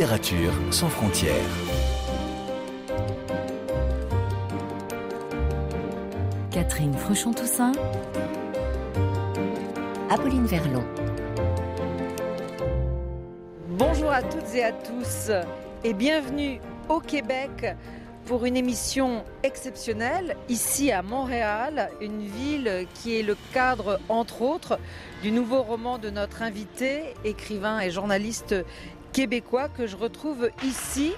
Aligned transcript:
Littérature 0.00 0.54
sans 0.70 0.88
frontières. 0.88 1.34
Catherine 6.50 6.94
Fruchon-Toussaint. 6.94 7.72
Apolline 10.08 10.46
Verlon. 10.46 10.82
Bonjour 13.68 14.10
à 14.10 14.22
toutes 14.22 14.54
et 14.54 14.64
à 14.64 14.72
tous 14.72 15.32
et 15.84 15.92
bienvenue 15.92 16.62
au 16.88 17.00
Québec 17.00 17.76
pour 18.24 18.46
une 18.46 18.56
émission 18.56 19.22
exceptionnelle 19.42 20.34
ici 20.48 20.92
à 20.92 21.02
Montréal, 21.02 21.90
une 22.00 22.22
ville 22.22 22.86
qui 22.94 23.18
est 23.18 23.22
le 23.22 23.36
cadre 23.52 24.00
entre 24.08 24.40
autres 24.40 24.78
du 25.22 25.30
nouveau 25.30 25.62
roman 25.62 25.98
de 25.98 26.08
notre 26.08 26.40
invité, 26.40 27.02
écrivain 27.24 27.80
et 27.80 27.90
journaliste 27.90 28.54
québécois 29.12 29.68
que 29.68 29.86
je 29.86 29.96
retrouve 29.96 30.50
ici 30.64 31.14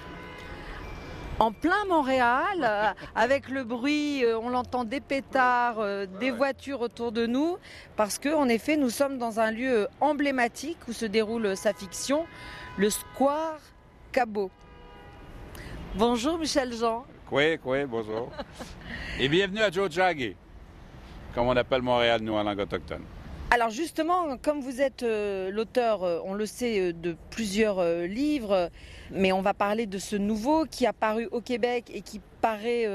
en 1.39 1.51
plein 1.51 1.85
Montréal, 1.89 2.57
euh, 2.63 2.91
avec 3.15 3.49
le 3.49 3.63
bruit, 3.63 4.23
euh, 4.23 4.37
on 4.37 4.49
l'entend 4.49 4.83
des 4.83 5.01
pétards, 5.01 5.79
euh, 5.79 6.05
des 6.19 6.31
voitures 6.31 6.81
autour 6.81 7.11
de 7.11 7.25
nous, 7.25 7.57
parce 7.95 8.19
que 8.19 8.33
en 8.33 8.47
effet, 8.47 8.77
nous 8.77 8.89
sommes 8.89 9.17
dans 9.17 9.39
un 9.39 9.51
lieu 9.51 9.87
emblématique 9.99 10.77
où 10.87 10.93
se 10.93 11.05
déroule 11.05 11.55
sa 11.57 11.73
fiction, 11.73 12.25
le 12.77 12.89
Square 12.89 13.59
Cabot. 14.11 14.51
Bonjour 15.95 16.37
Michel 16.37 16.73
Jean. 16.73 17.05
Oui, 17.31 17.57
oui, 17.65 17.85
bonjour. 17.85 18.31
Et 19.19 19.27
bienvenue 19.27 19.61
à 19.61 19.71
Joe 19.71 19.89
Jaggy, 19.91 20.35
comme 21.33 21.47
on 21.47 21.55
appelle 21.55 21.81
Montréal, 21.81 22.21
nous, 22.21 22.33
en 22.33 22.43
langue 22.43 22.59
autochtone. 22.59 23.03
Alors 23.53 23.69
justement, 23.69 24.35
comme 24.41 24.61
vous 24.61 24.81
êtes 24.81 25.03
euh, 25.03 25.51
l'auteur, 25.51 26.01
euh, 26.01 26.17
on 26.25 26.33
le 26.33 26.47
sait, 26.47 26.79
euh, 26.79 26.91
de 26.91 27.15
plusieurs 27.29 27.85
livres, 28.07 28.71
mais 29.11 29.31
on 29.31 29.43
va 29.43 29.53
parler 29.53 29.85
de 29.85 29.99
ce 29.99 30.15
nouveau 30.15 30.65
qui 30.65 30.87
a 30.87 30.91
paru 30.91 31.27
au 31.31 31.39
Québec 31.39 31.91
et 31.93 32.01
qui 32.01 32.19
paraît 32.41 32.87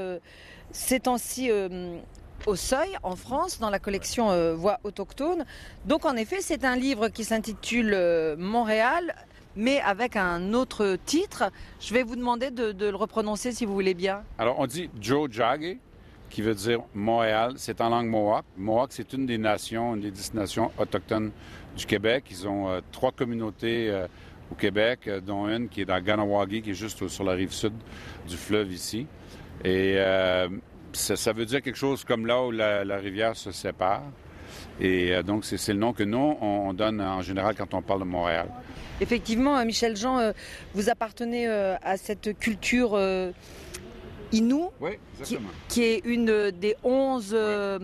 ces 0.71 0.99
temps-ci 0.99 1.49
au 2.45 2.55
Seuil, 2.57 2.89
en 3.03 3.15
France, 3.15 3.59
dans 3.59 3.69
la 3.69 3.79
collection 3.79 4.53
Voix 4.53 4.79
autochtone. 4.83 5.45
Donc 5.85 6.05
en 6.05 6.17
effet, 6.17 6.41
c'est 6.41 6.65
un 6.65 6.75
livre 6.75 7.07
qui 7.07 7.23
s'intitule 7.23 8.35
Montréal, 8.37 9.15
mais 9.55 9.79
avec 9.79 10.17
un 10.17 10.53
autre 10.53 10.97
titre. 11.05 11.51
Je 11.79 11.93
vais 11.93 12.03
vous 12.03 12.17
demander 12.17 12.51
de, 12.51 12.73
le 12.89 12.95
reprononcer 12.95 13.53
si 13.53 13.65
vous 13.65 13.73
voulez 13.73 13.93
bien. 13.93 14.23
Alors 14.37 14.59
on 14.59 14.67
dit 14.67 14.89
Joe 14.99 15.31
Jaggy 15.31 15.79
qui 16.29 16.41
veut 16.41 16.53
dire 16.53 16.81
Montréal. 16.93 17.53
C'est 17.57 17.81
en 17.81 17.89
langue 17.89 18.07
mohawk. 18.07 18.45
Mohawk, 18.57 18.91
c'est 18.91 19.13
une 19.13 19.25
des 19.25 19.37
nations, 19.37 19.95
une 19.95 20.01
des 20.01 20.11
dix 20.11 20.33
nations 20.33 20.71
autochtones 20.77 21.31
du 21.75 21.85
Québec. 21.85 22.25
Ils 22.29 22.47
ont 22.47 22.69
euh, 22.69 22.81
trois 22.91 23.11
communautés 23.11 23.89
euh, 23.89 24.07
au 24.51 24.55
Québec, 24.55 25.01
euh, 25.07 25.21
dont 25.21 25.47
une 25.47 25.69
qui 25.69 25.81
est 25.81 25.85
dans 25.85 25.99
Ganawagi, 25.99 26.61
qui 26.61 26.71
est 26.71 26.75
juste 26.75 27.07
sur 27.07 27.23
la 27.23 27.33
rive 27.33 27.51
sud 27.51 27.73
du 28.27 28.37
fleuve 28.37 28.71
ici. 28.71 29.07
Et 29.65 29.97
ça, 30.93 31.33
veut 31.33 31.45
dire 31.45 31.61
quelque 31.61 31.77
chose 31.77 32.05
comme 32.05 32.25
là 32.25 32.41
où 32.41 32.51
la, 32.51 32.97
rivière 32.97 33.35
se 33.35 33.51
sépare. 33.51 34.03
Et 34.79 35.21
donc, 35.21 35.43
c'est 35.43 35.73
le 35.73 35.79
nom 35.79 35.91
que 35.91 36.03
nous, 36.03 36.37
on, 36.39 36.73
donne 36.73 37.01
en 37.01 37.21
général 37.21 37.55
quand 37.55 37.73
on 37.73 37.81
parle 37.81 37.99
de 37.99 38.05
Montréal. 38.05 38.47
Effectivement, 39.01 39.63
Michel 39.65 39.97
Jean, 39.97 40.31
vous 40.73 40.89
appartenez 40.89 41.45
à 41.47 41.97
cette 41.97 42.39
culture 42.39 42.97
Inou, 44.31 44.69
qui, 45.67 45.83
est 45.83 46.01
une 46.05 46.51
des 46.51 46.75
onze 46.83 47.31
euh, 47.33 47.79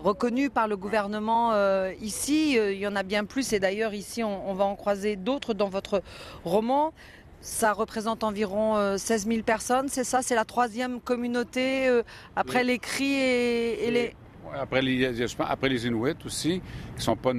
reconnues 0.00 0.50
par 0.50 0.68
le 0.68 0.76
gouvernement 0.76 1.52
euh, 1.52 1.92
ici. 2.00 2.58
Euh, 2.58 2.72
il 2.72 2.78
y 2.78 2.86
en 2.86 2.96
a 2.96 3.02
bien 3.02 3.24
plus 3.24 3.52
et 3.52 3.60
d'ailleurs 3.60 3.94
ici 3.94 4.24
on, 4.24 4.54
va 4.54 4.64
en 4.64 4.76
croiser 4.76 5.16
d'autres 5.16 5.54
dans 5.54 5.68
votre 5.68 6.02
roman. 6.44 6.92
Ça 7.40 7.72
représente 7.72 8.22
environ 8.22 8.96
16 8.96 9.26
000 9.26 9.42
personnes, 9.42 9.88
c'est 9.88 10.04
ça? 10.04 10.22
C'est 10.22 10.36
la 10.36 10.44
troisième 10.44 11.00
communauté 11.00 11.90
après 12.36 12.62
les 12.62 12.78
cris 12.78 13.14
et, 13.14 13.90
les... 13.90 14.14
Après 14.54 14.80
les, 14.80 15.26
après 15.40 15.68
les 15.68 15.86
Inuits 15.86 16.24
aussi, 16.24 16.62
qui 16.96 17.02
sont 17.02 17.16
pas... 17.16 17.32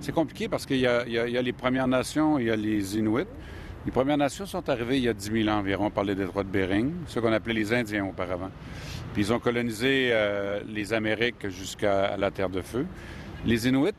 C'est 0.00 0.10
compliqué 0.10 0.48
parce 0.48 0.66
qu'il 0.66 0.78
y, 0.78 0.80
y, 0.80 0.86
a 0.86 1.42
les 1.42 1.52
Premières 1.52 1.86
Nations, 1.86 2.40
il 2.40 2.46
y 2.46 2.50
a 2.50 2.56
les 2.56 2.98
Inuits. 2.98 3.28
Les 3.86 3.92
Premières 3.92 4.18
Nations 4.18 4.44
sont 4.44 4.68
arrivées 4.68 4.98
il 4.98 5.04
y 5.04 5.08
a 5.08 5.14
10 5.14 5.44
000 5.44 5.48
ans 5.48 5.58
environ 5.58 5.88
par 5.88 6.04
les 6.04 6.14
détroits 6.14 6.44
de 6.44 6.50
Bering, 6.50 6.92
ce 7.06 7.18
qu'on 7.18 7.32
appelait 7.32 7.54
les 7.54 7.72
Indiens 7.72 8.04
auparavant. 8.04 8.50
Puis 9.14 9.22
ils 9.22 9.32
ont 9.32 9.38
colonisé 9.38 10.10
euh, 10.12 10.60
les 10.68 10.92
Amériques 10.92 11.48
jusqu'à 11.48 12.14
la 12.18 12.30
Terre 12.30 12.50
de 12.50 12.60
Feu. 12.60 12.84
Les 13.46 13.68
Inuits, 13.68 13.94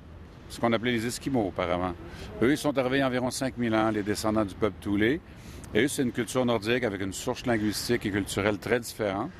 ce 0.50 0.59
qu'on 0.59 0.72
appelait 0.72 0.91
les 0.91 1.08
Esquimaux 1.08 1.47
auparavant, 1.47 1.96
eux, 2.44 2.52
ils 2.52 2.58
sont 2.59 2.78
arrivés 2.78 2.97
il 2.97 3.00
y 3.00 3.03
a 3.03 3.08
environ 3.08 3.31
5 3.31 3.56
000 3.58 3.74
ans, 3.74 3.90
les 3.90 4.03
descendants 4.03 4.46
du 4.46 4.53
peuple 4.53 4.75
Toulé. 4.81 5.20
Et 5.74 5.86
eux, 5.86 5.88
c'est 5.88 6.03
une 6.03 6.12
culture 6.12 6.46
nordique 6.46 6.84
avec 6.84 7.02
une 7.02 7.14
source 7.14 7.47
linguistique 7.47 8.06
et 8.06 8.12
culturelle 8.12 8.59
très 8.59 8.80
différente. 8.80 9.31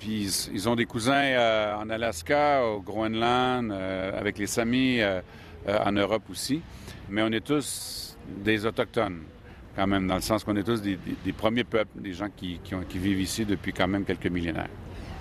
Puis 0.00 0.48
ils, 0.52 0.68
ont 0.68 0.74
des 0.74 0.86
cousins 0.86 1.14
euh, 1.14 1.76
en 1.76 1.88
Alaska, 1.90 2.64
au 2.64 2.80
Groenland, 2.80 3.70
euh, 3.70 4.18
avec 4.18 4.36
les 4.36 4.48
Samis 4.48 4.98
en 5.68 5.92
Europe 5.92 6.24
aussi. 6.28 6.60
Mais 7.08 7.22
on 7.22 7.30
est 7.30 7.44
tous 7.44 8.18
des 8.44 8.66
Autochtones 8.66 9.22
quand 9.76 9.86
même, 9.86 10.06
dans 10.06 10.14
le 10.14 10.22
sens 10.22 10.42
qu'on 10.42 10.56
est 10.56 10.62
tous 10.62 10.80
des, 10.80 10.98
premiers 11.36 11.64
peuples, 11.64 12.00
des 12.00 12.14
gens 12.14 12.28
qui, 12.34 12.58
vivent 12.94 13.20
ici 13.20 13.44
depuis 13.44 13.72
quand 13.72 13.86
même 13.86 14.04
quelques 14.04 14.26
millénaires. 14.26 14.70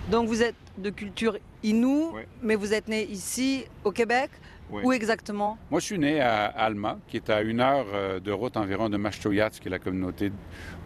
Donc 0.10 0.28
vous 0.28 0.42
êtes 0.42 0.56
de 0.78 0.90
culture 0.90 1.38
inou, 1.62 2.14
mais 2.42 2.56
vous 2.56 2.74
êtes 2.74 2.88
né 2.88 3.06
ici 3.06 3.66
au 3.84 3.92
Québec? 3.92 4.32
Où 4.72 4.92
exactement? 4.94 5.60
Moi, 5.70 5.80
je 5.80 5.86
suis 5.86 6.00
né 6.00 6.20
à 6.22 6.46
Alma, 6.46 6.98
qui 7.08 7.18
est 7.18 7.30
à 7.30 7.42
une 7.42 7.60
heure 7.60 7.86
euh, 7.94 8.20
de 8.20 8.32
route 8.32 8.58
environ 8.58 8.90
de 8.90 8.98
Mashtoyat, 8.98 9.52
qui 9.52 9.68
est 9.68 9.72
la 9.72 9.78
communauté 9.78 10.32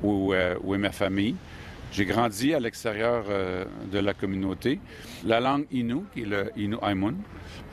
où, 0.04 0.34
euh, 0.34 0.56
où 0.64 0.76
est 0.76 0.78
ma 0.78 0.92
famille. 0.92 1.36
J'ai 1.92 2.06
grandi 2.06 2.54
à 2.54 2.60
l'extérieur 2.60 3.26
euh, 3.30 3.66
de 3.92 3.98
la 3.98 4.14
communauté. 4.14 4.80
La 5.26 5.40
langue 5.40 5.66
Innu, 5.72 6.04
qui 6.14 6.22
est 6.22 6.26
le 6.26 6.52
Innu 6.56 6.78
Aimun, 6.84 7.16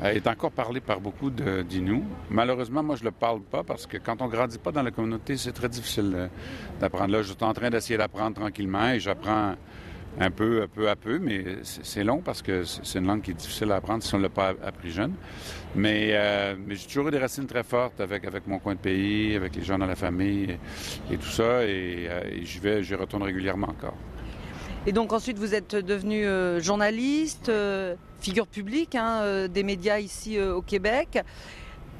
euh, 0.02 0.06
est 0.06 0.26
encore 0.26 0.52
parlée 0.52 0.80
par 0.80 1.00
beaucoup 1.00 1.30
d'Innu. 1.30 2.02
Malheureusement, 2.30 2.82
moi, 2.82 2.96
je 2.96 3.02
ne 3.02 3.08
le 3.08 3.10
parle 3.10 3.42
pas 3.42 3.62
parce 3.62 3.86
que 3.86 3.98
quand 3.98 4.22
on 4.22 4.28
grandit 4.28 4.58
pas 4.58 4.72
dans 4.72 4.82
la 4.82 4.90
communauté, 4.90 5.36
c'est 5.36 5.52
très 5.52 5.68
difficile 5.68 6.12
euh, 6.14 6.28
d'apprendre. 6.80 7.12
Là, 7.12 7.22
je 7.22 7.32
suis 7.32 7.44
en 7.44 7.52
train 7.52 7.68
d'essayer 7.68 7.98
d'apprendre 7.98 8.36
tranquillement 8.36 8.88
et 8.88 9.00
j'apprends 9.00 9.54
un 10.18 10.30
peu, 10.30 10.66
peu 10.74 10.88
à 10.88 10.96
peu, 10.96 11.18
mais 11.18 11.44
c'est 11.62 12.04
long 12.04 12.20
parce 12.20 12.42
que 12.42 12.64
c'est 12.64 12.98
une 12.98 13.06
langue 13.06 13.22
qui 13.22 13.32
est 13.32 13.34
difficile 13.34 13.70
à 13.72 13.76
apprendre 13.76 14.02
si 14.02 14.14
on 14.14 14.18
ne 14.18 14.22
l'a 14.22 14.28
pas 14.28 14.54
appris 14.64 14.90
jeune. 14.90 15.14
Mais, 15.74 16.10
euh, 16.12 16.54
mais 16.66 16.74
j'ai 16.74 16.86
toujours 16.86 17.08
eu 17.08 17.10
des 17.10 17.18
racines 17.18 17.46
très 17.46 17.64
fortes 17.64 18.00
avec, 18.00 18.24
mon 18.46 18.58
coin 18.58 18.74
de 18.74 18.80
pays, 18.80 19.36
avec 19.36 19.54
les 19.56 19.62
gens 19.62 19.78
dans 19.78 19.86
la 19.86 19.96
famille 19.96 20.58
et, 21.10 21.16
tout 21.18 21.28
ça, 21.28 21.64
et, 21.64 22.08
et 22.32 22.44
j'y 22.44 22.58
vais, 22.58 22.82
j'y 22.82 22.94
retourne 22.94 23.22
régulièrement 23.22 23.68
encore. 23.68 23.96
Et 24.88 24.92
donc 24.92 25.12
ensuite, 25.12 25.36
vous 25.38 25.52
êtes 25.52 25.74
devenu 25.74 26.24
euh, 26.24 26.60
journaliste, 26.60 27.48
euh, 27.48 27.96
figure 28.20 28.46
publique 28.46 28.94
hein, 28.94 29.20
euh, 29.22 29.48
des 29.48 29.64
médias 29.64 29.98
ici 29.98 30.40
au 30.40 30.62
Québec, 30.62 31.18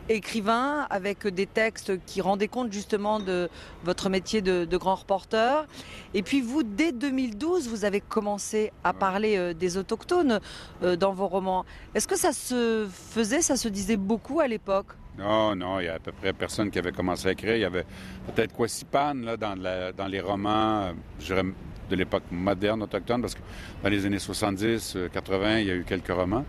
écrivain 0.09 0.87
avec 0.91 1.27
des 1.27 1.47
textes 1.47 2.05
qui 2.05 2.21
rendaient 2.21 2.49
compte 2.49 2.73
justement 2.73 3.21
de 3.21 3.49
votre 3.85 4.09
métier 4.09 4.43
de, 4.43 4.77
grand 4.77 4.97
reporter. 4.97 5.67
Et 6.15 6.23
puis 6.23 6.41
vous, 6.41 6.63
dès 6.63 6.93
2012, 6.93 7.69
vous 7.69 7.85
avez 7.85 8.01
commencé 8.01 8.73
à 8.85 8.93
parler 8.93 9.55
des 9.55 9.77
autochtones 9.79 10.41
dans 10.83 11.13
vos 11.13 11.27
romans. 11.27 11.65
Est-ce 11.95 12.07
que 12.07 12.17
ça 12.17 12.33
se 12.33 12.87
faisait, 12.91 13.41
ça 13.41 13.57
se 13.57 13.69
disait 13.69 13.97
beaucoup 13.97 14.41
à 14.41 14.49
l'époque? 14.49 14.89
Non, 15.19 15.57
non, 15.57 15.81
il 15.81 15.87
y 15.87 15.89
a 15.89 15.95
à 15.95 15.99
peu 15.99 16.13
près 16.13 16.33
personne 16.33 16.71
qui 16.71 16.79
avait 16.79 16.93
commencé 16.93 17.29
à 17.29 17.33
écrire. 17.33 17.57
Il 17.57 17.61
y 17.61 17.65
avait 17.65 17.87
peut-être 18.27 18.55
Quasipan 18.55 19.15
là, 19.15 19.37
dans, 19.37 19.57
dans 19.97 20.07
les 20.07 20.21
romans, 20.21 20.93
je 21.19 21.27
dirais 21.27 21.45
de 21.89 21.97
l'époque 21.97 22.25
moderne 22.31 22.83
autochtone, 22.83 23.21
parce 23.21 23.35
que 23.35 23.41
dans 23.83 23.89
les 23.89 24.07
années 24.07 24.19
70, 24.19 24.99
80, 25.13 25.45
euh, 25.47 25.61
il 25.61 25.67
y 25.67 25.71
a 25.71 25.75
eu 25.75 25.85
quelques 25.85 26.11
romans. 26.11 26.45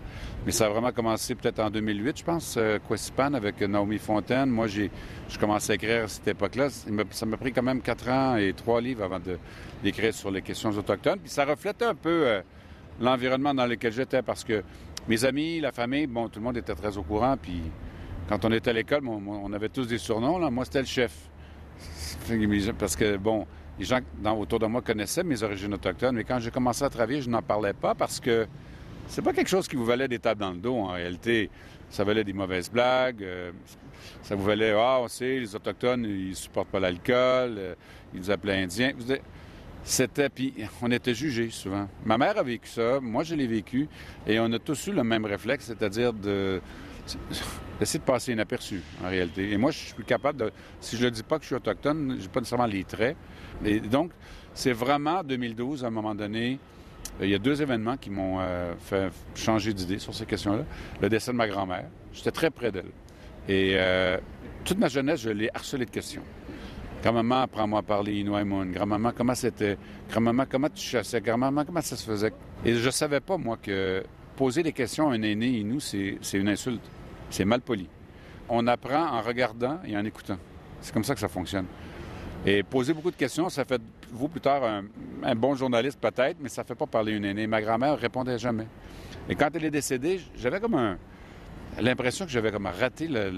Mais 0.46 0.52
ça 0.52 0.66
a 0.66 0.68
vraiment 0.68 0.92
commencé 0.92 1.34
peut-être 1.34 1.60
en 1.60 1.70
2008, 1.70 2.18
je 2.18 2.24
pense, 2.24 2.56
euh, 2.56 2.78
Quasipan 2.86 3.34
avec 3.34 3.60
Naomi 3.60 3.98
Fontaine. 3.98 4.50
Moi, 4.50 4.66
j'ai 4.66 4.90
commencé 5.38 5.72
à 5.72 5.74
écrire 5.74 6.04
à 6.04 6.08
cette 6.08 6.28
époque-là. 6.28 6.68
Ça 7.10 7.26
m'a 7.26 7.36
pris 7.36 7.52
quand 7.52 7.62
même 7.62 7.80
quatre 7.82 8.08
ans 8.08 8.36
et 8.36 8.52
trois 8.52 8.80
livres 8.80 9.04
avant 9.04 9.20
d'écrire 9.82 10.14
sur 10.14 10.30
les 10.30 10.42
questions 10.42 10.70
autochtones. 10.70 11.18
Puis 11.18 11.30
ça 11.30 11.44
reflète 11.44 11.82
un 11.82 11.94
peu 11.94 12.26
euh, 12.26 12.40
l'environnement 13.00 13.54
dans 13.54 13.66
lequel 13.66 13.92
j'étais, 13.92 14.22
parce 14.22 14.44
que 14.44 14.62
mes 15.08 15.24
amis, 15.24 15.60
la 15.60 15.72
famille, 15.72 16.06
bon, 16.06 16.28
tout 16.28 16.40
le 16.40 16.44
monde 16.44 16.56
était 16.56 16.74
très 16.74 16.96
au 16.96 17.02
courant. 17.02 17.36
Puis 17.40 17.62
quand 18.28 18.44
on 18.44 18.52
était 18.52 18.70
à 18.70 18.74
l'école, 18.74 19.06
on, 19.06 19.52
avait 19.52 19.70
tous 19.70 19.86
des 19.86 19.98
surnoms. 19.98 20.38
Là. 20.38 20.50
Moi, 20.50 20.64
c'était 20.64 20.80
le 20.80 20.86
chef. 20.86 21.12
Parce 22.78 22.94
que, 22.96 23.16
bon, 23.16 23.46
les 23.78 23.84
gens 23.84 24.00
autour 24.38 24.58
de 24.58 24.66
moi 24.66 24.82
connaissaient 24.82 25.24
mes 25.24 25.42
origines 25.42 25.72
autochtones, 25.74 26.16
mais 26.16 26.24
quand 26.24 26.38
j'ai 26.40 26.50
commencé 26.50 26.82
à 26.82 26.90
travailler, 26.90 27.22
je 27.22 27.30
n'en 27.30 27.42
parlais 27.42 27.72
pas 27.72 27.94
parce 27.94 28.20
que 28.20 28.46
c'est 29.06 29.22
pas 29.22 29.32
quelque 29.32 29.48
chose 29.48 29.68
qui 29.68 29.76
vous 29.76 29.84
valait 29.84 30.08
des 30.08 30.18
tables 30.18 30.40
dans 30.40 30.50
le 30.50 30.58
dos 30.58 30.76
en 30.76 30.92
réalité. 30.92 31.50
Ça 31.90 32.04
valait 32.04 32.24
des 32.24 32.34
mauvaises 32.34 32.70
blagues. 32.70 33.22
Euh, 33.22 33.52
ça 34.22 34.34
vous 34.34 34.44
valait, 34.44 34.72
ah, 34.76 34.98
on 35.00 35.08
sait, 35.08 35.38
les 35.38 35.54
Autochtones, 35.54 36.04
ils 36.04 36.36
supportent 36.36 36.68
pas 36.68 36.80
l'alcool. 36.80 37.54
Euh, 37.56 37.74
ils 38.12 38.20
nous 38.20 38.30
appelaient 38.30 38.62
Indiens. 38.62 38.92
C'était, 39.84 40.28
puis 40.28 40.52
on 40.82 40.90
était 40.90 41.14
jugés 41.14 41.48
souvent. 41.50 41.88
Ma 42.04 42.18
mère 42.18 42.36
a 42.36 42.42
vécu 42.42 42.68
ça, 42.68 43.00
moi 43.00 43.22
je 43.22 43.34
l'ai 43.34 43.46
vécu, 43.46 43.88
et 44.26 44.38
on 44.38 44.52
a 44.52 44.58
tous 44.58 44.88
eu 44.88 44.92
le 44.92 45.02
même 45.02 45.24
réflexe, 45.24 45.66
c'est-à-dire 45.66 46.12
de 46.12 46.60
d'essayer 47.78 48.00
de 48.00 48.04
passer 48.04 48.32
inaperçu, 48.32 48.82
en 49.02 49.08
réalité. 49.08 49.50
Et 49.50 49.56
moi, 49.56 49.70
je 49.70 49.78
suis 49.78 50.04
capable 50.04 50.40
de... 50.40 50.52
Si 50.78 50.96
je 50.98 51.04
ne 51.06 51.10
dis 51.10 51.22
pas 51.22 51.38
que 51.38 51.44
je 51.44 51.46
suis 51.46 51.54
autochtone, 51.54 52.16
je 52.18 52.22
n'ai 52.22 52.28
pas 52.28 52.40
nécessairement 52.40 52.66
les 52.66 52.84
traits. 52.84 53.16
Et 53.64 53.80
donc, 53.80 54.10
c'est 54.54 54.72
vraiment 54.72 55.22
2012, 55.22 55.84
à 55.84 55.88
un 55.88 55.90
moment 55.90 56.14
donné, 56.14 56.58
euh, 57.20 57.26
il 57.26 57.30
y 57.30 57.34
a 57.34 57.38
deux 57.38 57.60
événements 57.60 57.96
qui 57.96 58.10
m'ont 58.10 58.38
euh, 58.40 58.74
fait 58.78 59.10
changer 59.34 59.72
d'idée 59.72 59.98
sur 59.98 60.14
ces 60.14 60.26
questions-là. 60.26 60.64
Le 61.00 61.08
décès 61.08 61.32
de 61.32 61.36
ma 61.36 61.48
grand-mère. 61.48 61.86
J'étais 62.12 62.30
très 62.30 62.50
près 62.50 62.72
d'elle. 62.72 62.90
Et 63.48 63.74
euh, 63.76 64.18
toute 64.64 64.78
ma 64.78 64.88
jeunesse, 64.88 65.20
je 65.20 65.30
l'ai 65.30 65.50
harcelé 65.54 65.84
de 65.84 65.90
questions. 65.90 66.22
Grand-maman, 67.02 67.42
apprends-moi 67.42 67.80
à 67.80 67.82
parler 67.82 68.20
Inuaimun. 68.20 68.66
Grand-maman, 68.66 69.12
comment 69.16 69.34
c'était? 69.34 69.78
Grand-maman, 70.10 70.44
comment 70.50 70.68
tu 70.68 70.82
chassais? 70.82 71.20
Grand-maman, 71.20 71.64
comment 71.64 71.80
ça 71.80 71.96
se 71.96 72.04
faisait? 72.04 72.32
Et 72.64 72.74
je 72.74 72.90
savais 72.90 73.20
pas, 73.20 73.36
moi, 73.36 73.56
que 73.62 74.02
poser 74.36 74.62
des 74.62 74.72
questions 74.72 75.10
à 75.10 75.14
un 75.14 75.22
aîné 75.22 75.46
Inou, 75.46 75.80
c'est 75.80 76.18
une 76.34 76.48
insulte. 76.48 76.82
C'est 77.30 77.44
mal 77.44 77.60
poli. 77.60 77.88
On 78.48 78.66
apprend 78.66 79.06
en 79.06 79.20
regardant 79.20 79.78
et 79.86 79.96
en 79.96 80.04
écoutant. 80.04 80.38
C'est 80.80 80.92
comme 80.92 81.04
ça 81.04 81.14
que 81.14 81.20
ça 81.20 81.28
fonctionne. 81.28 81.66
Et 82.46 82.62
poser 82.62 82.94
beaucoup 82.94 83.10
de 83.10 83.16
questions, 83.16 83.48
ça 83.48 83.64
fait 83.64 83.80
vous 84.10 84.28
plus 84.28 84.40
tard 84.40 84.62
un, 84.64 85.34
bon 85.34 85.54
journaliste 85.54 85.98
peut-être, 86.00 86.36
mais 86.40 86.48
ça 86.48 86.64
fait 86.64 86.74
pas 86.74 86.86
parler 86.86 87.12
une 87.12 87.24
aînée. 87.24 87.46
Ma 87.46 87.60
grand-mère 87.60 87.98
répondait 87.98 88.38
jamais. 88.38 88.66
Et 89.28 89.34
quand 89.34 89.48
elle 89.54 89.64
est 89.64 89.70
décédée, 89.70 90.20
j'avais 90.36 90.60
comme 90.60 90.74
un, 90.74 90.96
l'impression 91.80 92.24
que 92.24 92.30
j'avais 92.30 92.52
comme 92.52 92.66
raté 92.66 93.08
le, 93.08 93.32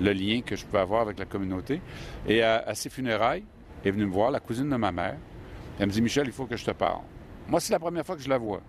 lien 0.00 0.40
que 0.40 0.56
je 0.56 0.64
pouvais 0.64 0.80
avoir 0.80 1.02
avec 1.02 1.18
la 1.18 1.26
communauté. 1.26 1.80
Et 2.26 2.42
à, 2.42 2.74
ses 2.74 2.90
funérailles, 2.90 3.44
est 3.84 3.90
venue 3.90 4.06
me 4.06 4.12
voir, 4.12 4.30
la 4.30 4.40
cousine 4.40 4.68
de 4.68 4.76
ma 4.76 4.90
mère. 4.90 5.16
Elle 5.78 5.86
me 5.86 5.92
dit 5.92 6.02
Michel, 6.02 6.26
il 6.26 6.32
faut 6.32 6.46
que 6.46 6.56
je 6.56 6.64
te 6.64 6.72
parle. 6.72 7.02
Moi, 7.46 7.60
c'est 7.60 7.72
la 7.72 7.78
première 7.78 8.04
fois 8.04 8.16
que 8.16 8.22
je 8.22 8.28
la 8.28 8.38
vois. 8.38 8.60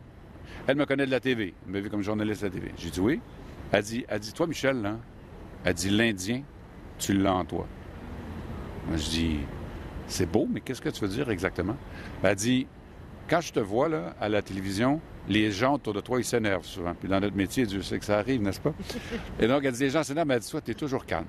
Elle 0.68 0.76
me 0.76 0.86
connaît 0.86 1.06
de 1.06 1.12
la 1.12 1.20
TV. 1.20 1.54
Elle 1.66 1.72
m'a 1.72 1.80
vu 1.80 1.90
comme 1.90 2.02
journaliste 2.02 2.42
de 2.42 2.48
la 2.48 2.54
TV. 2.54 2.72
J'ai 2.78 2.90
dit 2.92 3.00
oui. 3.00 3.20
Elle 3.72 3.84
dit, 3.84 4.06
elle 4.08 4.20
dit 4.20 4.34
Toi, 4.34 4.48
Michel, 4.48 4.82
là, 4.82 4.98
elle 5.64 5.74
dit 5.74 5.90
L'Indien, 5.90 6.44
tu 6.98 7.14
l'as 7.14 7.34
en 7.34 7.46
toi. 7.46 7.68
Moi, 8.90 8.98
je 8.98 9.10
dis 9.10 9.40
C'est 10.08 10.30
beau, 10.30 10.48
mais 10.52 10.62
qu'est-ce 10.62 10.82
que 10.82 10.90
tu 10.90 11.02
veux 11.02 11.08
dire 11.08 11.30
exactement? 11.30 11.78
Elle 12.24 12.36
dit 12.36 12.68
Quand 13.30 13.40
je 13.40 13.54
te 13.54 13.60
vois 13.60 13.88
là, 13.88 14.16
à 14.20 14.28
la 14.28 14.42
télévision, 14.42 15.00
les 15.28 15.52
gens 15.52 15.76
autour 15.76 15.94
de 15.94 16.02
toi, 16.02 16.20
ils 16.20 16.26
s'énervent 16.26 16.66
souvent. 16.66 16.96
Puis 16.96 17.08
dans 17.08 17.20
notre 17.20 17.36
métier, 17.36 17.66
Dieu 17.66 17.84
sait 17.84 18.00
que 18.00 18.06
ça 18.06 18.18
arrive, 18.18 18.42
n'est-ce 18.42 18.60
pas? 18.60 18.74
Et 19.40 19.48
donc, 19.48 19.64
elle 19.64 19.74
dit 19.74 19.84
Les 19.84 19.90
gens 19.92 20.04
s'énervent, 20.04 20.28
mais 20.28 20.34
elle 20.34 20.40
dit 20.42 20.50
Toi, 20.50 20.62
tu 20.62 20.72
es 20.72 20.74
toujours 20.74 21.06
calme. 21.06 21.28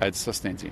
Elle 0.00 0.10
dit 0.10 0.18
Ça, 0.18 0.32
c'est 0.32 0.48
indien. 0.48 0.70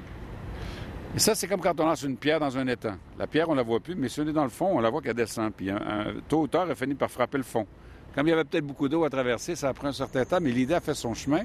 Et 1.14 1.20
ça, 1.20 1.34
c'est 1.34 1.46
comme 1.46 1.60
quand 1.60 1.78
on 1.80 1.86
lance 1.86 2.02
une 2.02 2.16
pierre 2.16 2.40
dans 2.40 2.58
un 2.58 2.66
étang. 2.66 2.96
La 3.18 3.26
pierre, 3.26 3.48
on 3.48 3.54
la 3.54 3.62
voit 3.62 3.80
plus, 3.80 3.94
mais 3.94 4.08
si 4.08 4.20
on 4.20 4.26
est 4.26 4.32
dans 4.32 4.42
le 4.42 4.50
fond, 4.50 4.76
on 4.76 4.80
la 4.80 4.90
voit 4.90 5.00
qu'elle 5.00 5.14
descend. 5.14 5.52
Puis 5.54 5.70
un, 5.70 6.14
tôt 6.28 6.42
ou 6.42 6.48
tard, 6.48 6.66
elle 6.68 6.76
finit 6.76 6.94
par 6.94 7.10
frapper 7.10 7.38
le 7.38 7.44
fond. 7.44 7.66
Comme 8.14 8.26
il 8.26 8.30
y 8.30 8.32
avait 8.32 8.44
peut-être 8.44 8.66
beaucoup 8.66 8.88
d'eau 8.88 9.04
à 9.04 9.10
traverser, 9.10 9.54
ça 9.54 9.68
a 9.68 9.74
pris 9.74 9.86
un 9.86 9.92
certain 9.92 10.24
temps, 10.24 10.38
mais 10.40 10.50
l'idée 10.50 10.74
a 10.74 10.80
fait 10.80 10.94
son 10.94 11.14
chemin. 11.14 11.42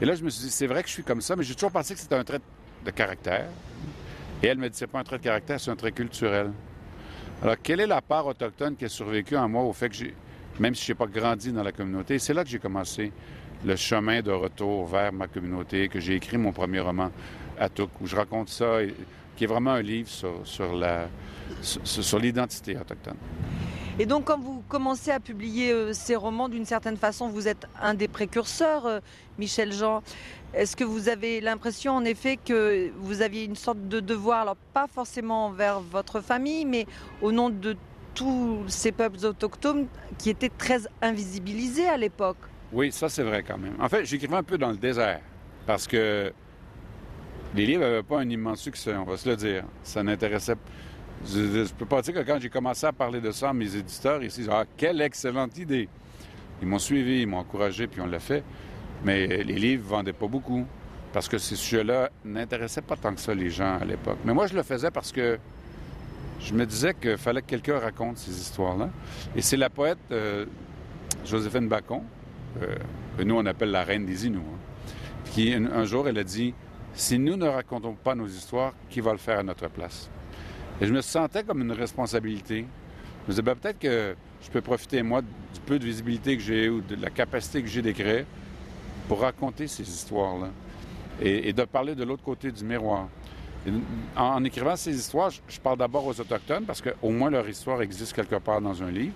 Et 0.00 0.04
là, 0.04 0.14
je 0.14 0.24
me 0.24 0.30
suis 0.30 0.44
dit, 0.44 0.50
c'est 0.50 0.66
vrai 0.66 0.82
que 0.82 0.88
je 0.88 0.94
suis 0.94 1.04
comme 1.04 1.20
ça, 1.20 1.36
mais 1.36 1.44
j'ai 1.44 1.54
toujours 1.54 1.70
pensé 1.70 1.94
que 1.94 2.00
c'était 2.00 2.16
un 2.16 2.24
trait 2.24 2.38
de 2.38 2.44
caractère. 2.90 3.46
Et 4.42 4.46
elle 4.46 4.58
me 4.58 4.68
dit, 4.68 4.86
pas 4.86 5.00
un 5.00 5.04
trait 5.04 5.18
de 5.18 5.22
caractère, 5.22 5.60
c'est 5.60 5.70
un 5.70 5.76
trait 5.76 5.92
culturel. 5.92 6.50
Alors, 7.42 7.56
quelle 7.62 7.80
est 7.80 7.86
la 7.86 8.00
part 8.00 8.26
autochtone 8.26 8.76
qui 8.76 8.84
a 8.84 8.88
survécu 8.88 9.36
en 9.36 9.48
moi 9.48 9.62
au 9.62 9.72
fait 9.72 9.88
que 9.88 9.94
j'ai, 9.94 10.14
même 10.58 10.74
si 10.74 10.86
je 10.86 10.92
n'ai 10.92 10.96
pas 10.96 11.06
grandi 11.06 11.52
dans 11.52 11.62
la 11.62 11.72
communauté, 11.72 12.18
c'est 12.18 12.34
là 12.34 12.44
que 12.44 12.50
j'ai 12.50 12.58
commencé 12.58 13.12
le 13.64 13.76
chemin 13.76 14.20
de 14.20 14.30
retour 14.30 14.86
vers 14.86 15.12
ma 15.12 15.26
communauté, 15.26 15.88
que 15.88 16.00
j'ai 16.00 16.14
écrit 16.14 16.36
mon 16.36 16.52
premier 16.52 16.80
roman, 16.80 17.10
Atouk, 17.58 17.90
où 18.00 18.06
je 18.06 18.16
raconte 18.16 18.50
ça, 18.50 18.78
qui 19.36 19.44
est 19.44 19.46
vraiment 19.46 19.72
un 19.72 19.82
livre 19.82 20.08
sur, 20.44 20.74
la, 20.74 21.08
sur 21.62 22.18
l'identité 22.18 22.76
autochtone. 22.76 23.16
Et 24.00 24.06
donc, 24.06 24.24
quand 24.24 24.40
vous 24.40 24.60
commencez 24.68 25.12
à 25.12 25.20
publier 25.20 25.70
euh, 25.70 25.92
ces 25.92 26.16
romans, 26.16 26.48
d'une 26.48 26.64
certaine 26.64 26.96
façon, 26.96 27.28
vous 27.28 27.46
êtes 27.46 27.68
un 27.80 27.94
des 27.94 28.08
précurseurs, 28.08 28.86
euh, 28.86 28.98
Michel 29.38 29.72
Jean. 29.72 30.02
Est-ce 30.52 30.74
que 30.74 30.82
vous 30.82 31.08
avez 31.08 31.40
l'impression, 31.40 31.92
en 31.92 32.04
effet, 32.04 32.36
que 32.36 32.90
vous 32.98 33.22
aviez 33.22 33.44
une 33.44 33.54
sorte 33.54 33.86
de 33.86 34.00
devoir, 34.00 34.40
alors 34.42 34.56
pas 34.72 34.88
forcément 34.88 35.46
envers 35.46 35.78
votre 35.78 36.20
famille, 36.20 36.64
mais 36.64 36.86
au 37.22 37.30
nom 37.30 37.50
de 37.50 37.76
tous 38.14 38.64
ces 38.66 38.90
peuples 38.90 39.24
autochtones 39.24 39.86
qui 40.18 40.28
étaient 40.28 40.48
très 40.48 40.80
invisibilisés 41.00 41.86
à 41.86 41.96
l'époque? 41.96 42.38
Oui, 42.72 42.90
ça 42.90 43.08
c'est 43.08 43.22
vrai 43.22 43.44
quand 43.44 43.58
même. 43.58 43.76
En 43.78 43.88
fait, 43.88 44.04
j'écrivais 44.04 44.36
un 44.36 44.42
peu 44.42 44.58
dans 44.58 44.70
le 44.70 44.76
désert, 44.76 45.20
parce 45.66 45.86
que 45.86 46.32
les 47.54 47.66
livres 47.66 47.82
n'avaient 47.82 48.02
pas 48.02 48.18
un 48.18 48.28
immense 48.28 48.60
succès, 48.60 48.92
on 48.96 49.04
va 49.04 49.16
se 49.16 49.28
le 49.28 49.36
dire. 49.36 49.64
Ça 49.84 50.02
n'intéressait 50.02 50.56
pas 50.56 50.70
je 51.26 51.60
ne 51.60 51.66
peux 51.66 51.86
pas 51.86 52.02
dire 52.02 52.14
que 52.14 52.20
quand 52.20 52.38
j'ai 52.40 52.50
commencé 52.50 52.86
à 52.86 52.92
parler 52.92 53.20
de 53.20 53.30
ça, 53.30 53.52
mes 53.52 53.76
éditeurs, 53.76 54.22
ils 54.22 54.30
se 54.30 54.40
disent 54.40 54.50
Ah, 54.50 54.64
quelle 54.76 55.00
excellente 55.00 55.56
idée 55.58 55.88
Ils 56.60 56.68
m'ont 56.68 56.78
suivi, 56.78 57.22
ils 57.22 57.26
m'ont 57.26 57.38
encouragé, 57.38 57.86
puis 57.86 58.00
on 58.00 58.06
l'a 58.06 58.20
fait. 58.20 58.42
Mais 59.04 59.26
les 59.26 59.54
livres 59.58 59.84
ne 59.84 59.88
vendaient 59.88 60.12
pas 60.12 60.26
beaucoup 60.26 60.66
parce 61.12 61.28
que 61.28 61.38
ces 61.38 61.56
sujets-là 61.56 62.10
n'intéressaient 62.24 62.82
pas 62.82 62.96
tant 62.96 63.14
que 63.14 63.20
ça 63.20 63.34
les 63.34 63.50
gens 63.50 63.78
à 63.80 63.84
l'époque. 63.84 64.18
Mais 64.24 64.34
moi, 64.34 64.46
je 64.46 64.54
le 64.54 64.62
faisais 64.62 64.90
parce 64.90 65.12
que 65.12 65.38
je 66.40 66.54
me 66.54 66.66
disais 66.66 66.94
qu'il 66.94 67.16
fallait 67.16 67.40
que 67.40 67.46
quelqu'un 67.46 67.78
raconte 67.78 68.18
ces 68.18 68.32
histoires-là. 68.32 68.90
Et 69.36 69.42
c'est 69.42 69.56
la 69.56 69.70
poète 69.70 69.98
euh, 70.10 70.44
Joséphine 71.24 71.68
Bacon, 71.68 72.02
euh, 72.62 72.74
que 73.16 73.22
nous 73.22 73.36
on 73.36 73.46
appelle 73.46 73.70
la 73.70 73.84
reine 73.84 74.04
des 74.04 74.26
Inuits, 74.26 74.40
hein, 74.40 74.90
qui 75.26 75.54
un 75.54 75.84
jour, 75.84 76.08
elle 76.08 76.18
a 76.18 76.24
dit 76.24 76.52
Si 76.94 77.18
nous 77.18 77.36
ne 77.36 77.46
racontons 77.46 77.94
pas 77.94 78.14
nos 78.14 78.26
histoires, 78.26 78.72
qui 78.90 79.00
va 79.00 79.12
le 79.12 79.18
faire 79.18 79.38
à 79.38 79.42
notre 79.42 79.68
place 79.68 80.10
et 80.80 80.86
je 80.86 80.92
me 80.92 81.00
sentais 81.00 81.44
comme 81.44 81.60
une 81.60 81.72
responsabilité. 81.72 82.66
Je 83.22 83.26
me 83.26 83.30
disais, 83.30 83.42
ben, 83.42 83.54
peut-être 83.54 83.78
que 83.78 84.16
je 84.42 84.50
peux 84.50 84.60
profiter, 84.60 85.02
moi, 85.02 85.22
du 85.22 85.60
peu 85.64 85.78
de 85.78 85.84
visibilité 85.84 86.36
que 86.36 86.42
j'ai 86.42 86.68
ou 86.68 86.80
de 86.80 86.96
la 86.96 87.10
capacité 87.10 87.62
que 87.62 87.68
j'ai 87.68 87.82
d'écrire 87.82 88.24
pour 89.08 89.20
raconter 89.20 89.66
ces 89.68 89.88
histoires-là 89.88 90.48
et, 91.20 91.52
de 91.52 91.64
parler 91.64 91.94
de 91.94 92.02
l'autre 92.04 92.24
côté 92.24 92.50
du 92.50 92.64
miroir. 92.64 93.08
en, 94.16 94.44
écrivant 94.44 94.76
ces 94.76 94.96
histoires, 94.96 95.30
je, 95.30 95.60
parle 95.60 95.78
d'abord 95.78 96.06
aux 96.06 96.20
Autochtones 96.20 96.64
parce 96.64 96.82
qu'au 96.82 97.10
moins 97.10 97.30
leur 97.30 97.48
histoire 97.48 97.80
existe 97.82 98.12
quelque 98.12 98.36
part 98.36 98.60
dans 98.60 98.82
un 98.82 98.90
livre, 98.90 99.14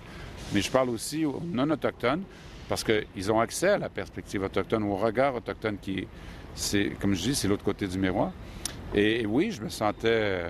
mais 0.54 0.60
je 0.60 0.70
parle 0.70 0.90
aussi 0.90 1.24
aux 1.24 1.42
non-Autochtones 1.44 2.22
parce 2.68 2.84
qu'ils 2.84 3.32
ont 3.32 3.40
accès 3.40 3.70
à 3.70 3.78
la 3.78 3.88
perspective 3.88 4.42
autochtone, 4.42 4.84
au 4.84 4.96
regard 4.96 5.34
autochtone 5.34 5.78
qui 5.80 6.06
c'est, 6.54 6.90
comme 7.00 7.14
je 7.14 7.22
dis, 7.22 7.34
c'est 7.34 7.48
l'autre 7.48 7.64
côté 7.64 7.86
du 7.86 7.98
miroir. 7.98 8.30
et 8.94 9.26
oui, 9.26 9.50
je 9.50 9.62
me 9.62 9.68
sentais 9.68 10.44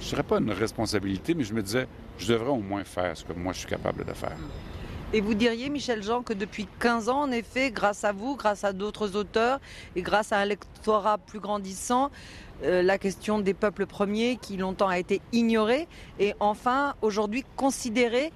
je 0.00 0.04
ne 0.04 0.10
dirais 0.10 0.22
pas 0.22 0.38
une 0.38 0.50
responsabilité, 0.50 1.34
mais 1.34 1.44
je 1.44 1.54
me 1.54 1.62
disais, 1.62 1.86
je 2.18 2.32
devrais 2.32 2.50
au 2.50 2.60
moins 2.60 2.84
faire 2.84 3.16
ce 3.16 3.24
que 3.24 3.32
moi 3.32 3.52
je 3.52 3.60
suis 3.60 3.68
capable 3.68 4.04
de 4.04 4.12
faire. 4.12 4.36
Et 5.12 5.20
vous 5.20 5.34
diriez, 5.34 5.70
Michel 5.70 6.02
Jean, 6.02 6.22
que 6.22 6.32
depuis 6.32 6.66
15 6.80 7.08
ans, 7.08 7.20
en 7.20 7.30
effet, 7.30 7.70
grâce 7.70 8.02
à 8.02 8.10
vous, 8.10 8.34
grâce 8.34 8.64
à 8.64 8.72
d'autres 8.72 9.14
auteurs 9.14 9.60
et 9.94 10.02
grâce 10.02 10.32
à 10.32 10.38
un 10.38 10.44
lectorat 10.44 11.18
plus 11.18 11.38
grandissant, 11.38 12.10
euh, 12.64 12.82
la 12.82 12.98
question 12.98 13.38
des 13.38 13.54
peuples 13.54 13.86
premiers 13.86 14.36
qui 14.36 14.56
longtemps 14.56 14.88
a 14.88 14.98
été 14.98 15.20
ignorée 15.32 15.86
est 16.18 16.34
enfin 16.40 16.94
aujourd'hui 17.00 17.44
considérée? 17.54 18.32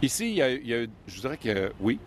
Ici, 0.00 0.30
il 0.30 0.36
y, 0.36 0.74
a, 0.74 0.86
je 1.06 1.20
dirais 1.20 1.38
que 1.38 1.72
oui, 1.80 1.98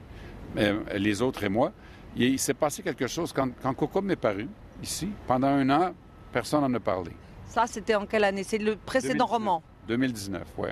mais 0.56 0.74
les 0.96 1.22
autres 1.22 1.44
et 1.44 1.50
moi, 1.50 1.74
il, 2.16 2.40
s'est 2.40 2.54
passé 2.54 2.82
quelque 2.82 3.08
chose. 3.08 3.34
Quand, 3.34 3.50
quand 3.62 3.74
Coco 3.74 4.02
m'est 4.02 4.16
paru, 4.16 4.48
ici, 4.82 5.10
pendant 5.28 5.48
un 5.48 5.70
an, 5.70 5.94
personne 6.32 6.62
n'en 6.62 6.74
a 6.74 6.80
parlé. 6.80 7.12
Ça, 7.50 7.66
c'était 7.66 7.96
en 7.96 8.06
quelle 8.06 8.24
année? 8.24 8.44
C'est 8.44 8.60
le 8.60 8.76
précédent 8.76 9.26
roman 9.26 9.64
2019, 9.88 10.44
oui. 10.60 10.70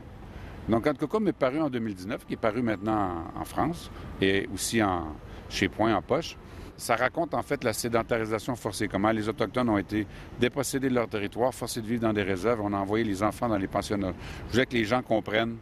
Donc, 0.70 0.84
quand 0.84 0.96
Coco 0.96 1.26
est 1.26 1.34
paru 1.34 1.60
en 1.60 1.70
2019, 1.70 2.26
qui 2.26 2.34
est 2.34 2.38
paru 2.38 2.62
maintenant 2.62 3.24
en, 3.36 3.46
France 3.46 3.90
et 4.22 4.48
aussi 4.54 4.84
en, 4.84 5.16
chez 5.50 5.70
Point 5.70 5.96
en 5.96 6.02
poche, 6.04 6.38
ça 6.76 6.96
raconte 6.96 7.34
en 7.34 7.42
fait 7.42 7.64
la 7.64 7.74
sédentarisation 7.74 8.56
forcée, 8.56 8.88
comment 8.88 9.10
les 9.10 9.28
Autochtones 9.28 9.70
ont 9.70 9.80
été 9.80 10.06
dépossédés 10.40 10.90
de 10.90 10.94
leur 10.94 11.08
territoire, 11.08 11.52
forcés 11.52 11.82
de 11.82 11.88
vivre 11.88 12.02
dans 12.02 12.14
des 12.14 12.22
réserves, 12.22 12.62
on 12.62 12.74
a 12.74 12.78
envoyé 12.78 13.04
les 13.04 13.24
enfants 13.24 13.50
dans 13.50 13.58
les 13.58 13.68
pensionnats. 13.68 14.14
Je 14.48 14.52
voulais 14.52 14.66
que 14.68 14.74
les 14.74 14.86
gens 14.86 15.02
comprennent 15.02 15.58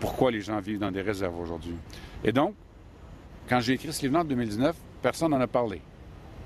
pourquoi 0.00 0.30
les 0.30 0.40
gens 0.40 0.58
vivent 0.58 0.78
dans 0.78 0.92
des 0.92 1.02
réserves 1.02 1.38
aujourd'hui. 1.38 1.76
Et 2.22 2.32
donc, 2.32 2.54
quand 3.46 3.60
j'ai 3.60 3.74
écrit 3.74 3.92
ce 3.92 4.00
livre 4.00 4.20
en 4.20 4.24
2019, 4.24 4.74
personne 5.02 5.32
n'en 5.32 5.40
a 5.40 5.46
parlé. 5.46 5.82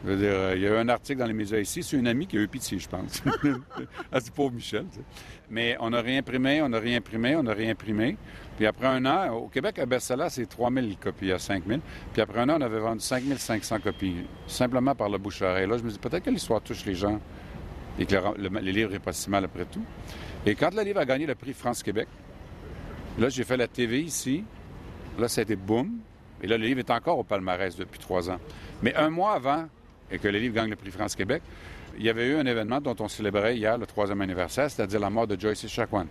Euh, 0.06 0.52
il 0.54 0.62
y 0.62 0.66
a 0.66 0.70
eu 0.70 0.76
un 0.76 0.88
article 0.88 1.18
dans 1.18 1.26
les 1.26 1.32
médias 1.32 1.58
ici, 1.58 1.82
c'est 1.82 1.96
une 1.96 2.06
amie 2.06 2.26
qui 2.26 2.38
a 2.38 2.40
eu 2.40 2.48
pitié, 2.48 2.78
je 2.78 2.88
pense. 2.88 3.22
ah, 4.12 4.20
c'est 4.20 4.32
pauvre 4.32 4.54
Michel. 4.54 4.84
Mais 5.50 5.76
on 5.80 5.92
a 5.92 6.00
réimprimé, 6.00 6.60
on 6.62 6.72
a 6.72 6.78
réimprimé, 6.78 7.34
on 7.36 7.46
a 7.46 7.52
réimprimé. 7.52 8.16
Puis 8.56 8.66
après 8.66 8.86
un 8.86 9.04
an, 9.06 9.32
au 9.32 9.48
Québec, 9.48 9.78
un 9.78 9.86
best-seller, 9.86 10.28
c'est 10.30 10.46
3000 10.46 10.96
copies 10.98 11.32
à 11.32 11.38
5000. 11.38 11.80
Puis 12.12 12.22
après 12.22 12.40
un 12.40 12.48
an, 12.48 12.58
on 12.58 12.62
avait 12.62 12.78
vendu 12.78 13.00
5500 13.00 13.80
copies, 13.80 14.16
simplement 14.46 14.94
par 14.94 15.08
le 15.08 15.18
bouche-oreille. 15.18 15.66
Là, 15.66 15.78
je 15.78 15.82
me 15.82 15.90
dis, 15.90 15.98
peut-être 15.98 16.24
que 16.24 16.30
l'histoire 16.30 16.60
touche 16.60 16.84
les 16.84 16.94
gens 16.94 17.20
et 17.98 18.06
que 18.06 18.14
le, 18.14 18.60
livre 18.60 18.92
n'est 18.92 18.98
pas 19.00 19.12
si 19.12 19.28
mal 19.28 19.44
après 19.44 19.64
tout. 19.64 19.82
Et 20.46 20.54
quand 20.54 20.72
le 20.74 20.82
livre 20.82 21.00
a 21.00 21.04
gagné 21.04 21.26
le 21.26 21.34
prix 21.34 21.52
France-Québec, 21.52 22.06
là, 23.18 23.28
j'ai 23.28 23.42
fait 23.42 23.56
la 23.56 23.66
TV 23.66 24.00
ici. 24.00 24.44
Là, 25.18 25.26
ça 25.26 25.40
a 25.40 25.42
été 25.42 25.56
boum. 25.56 25.98
Et 26.40 26.46
là, 26.46 26.56
le 26.56 26.64
livre 26.64 26.78
est 26.78 26.90
encore 26.90 27.18
au 27.18 27.24
palmarès 27.24 27.74
depuis 27.74 27.98
trois 27.98 28.30
ans. 28.30 28.38
Mais 28.82 28.94
un 28.94 29.10
mois 29.10 29.32
avant, 29.32 29.66
et 30.10 30.18
que 30.18 30.28
le 30.28 30.38
livre 30.38 30.54
gagne 30.54 30.70
le 30.70 30.76
prix 30.76 30.90
France-Québec, 30.90 31.42
il 31.98 32.04
y 32.04 32.08
avait 32.08 32.28
eu 32.28 32.36
un 32.36 32.46
événement 32.46 32.80
dont 32.80 32.96
on 33.00 33.08
célébrait 33.08 33.56
hier 33.56 33.76
le 33.76 33.86
troisième 33.86 34.20
anniversaire, 34.20 34.70
c'est-à-dire 34.70 35.00
la 35.00 35.10
mort 35.10 35.26
de 35.26 35.38
Joyce 35.38 35.64
Echaquan, 35.64 36.06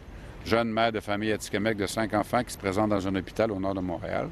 jeune 0.46 0.70
mère 0.70 0.92
de 0.92 1.00
famille 1.00 1.32
Atikamekw 1.32 1.78
de 1.78 1.86
cinq 1.88 2.14
enfants 2.14 2.44
qui 2.44 2.54
se 2.54 2.58
présente 2.58 2.90
dans 2.90 3.08
un 3.08 3.16
hôpital 3.16 3.52
au 3.52 3.60
nord 3.60 3.74
de 3.74 3.82
Montréal. 3.82 4.30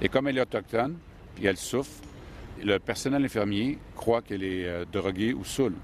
Et 0.00 0.08
comme 0.08 0.28
elle 0.28 0.38
est 0.38 0.42
autochtone, 0.42 0.96
puis 1.34 1.46
elle 1.46 1.56
souffre, 1.56 1.90
le 2.62 2.78
personnel 2.78 3.24
infirmier 3.24 3.78
croit 3.96 4.22
qu'elle 4.22 4.44
est 4.44 4.66
euh, 4.66 4.84
droguée 4.90 5.32
ou 5.32 5.44
saoule. 5.44 5.74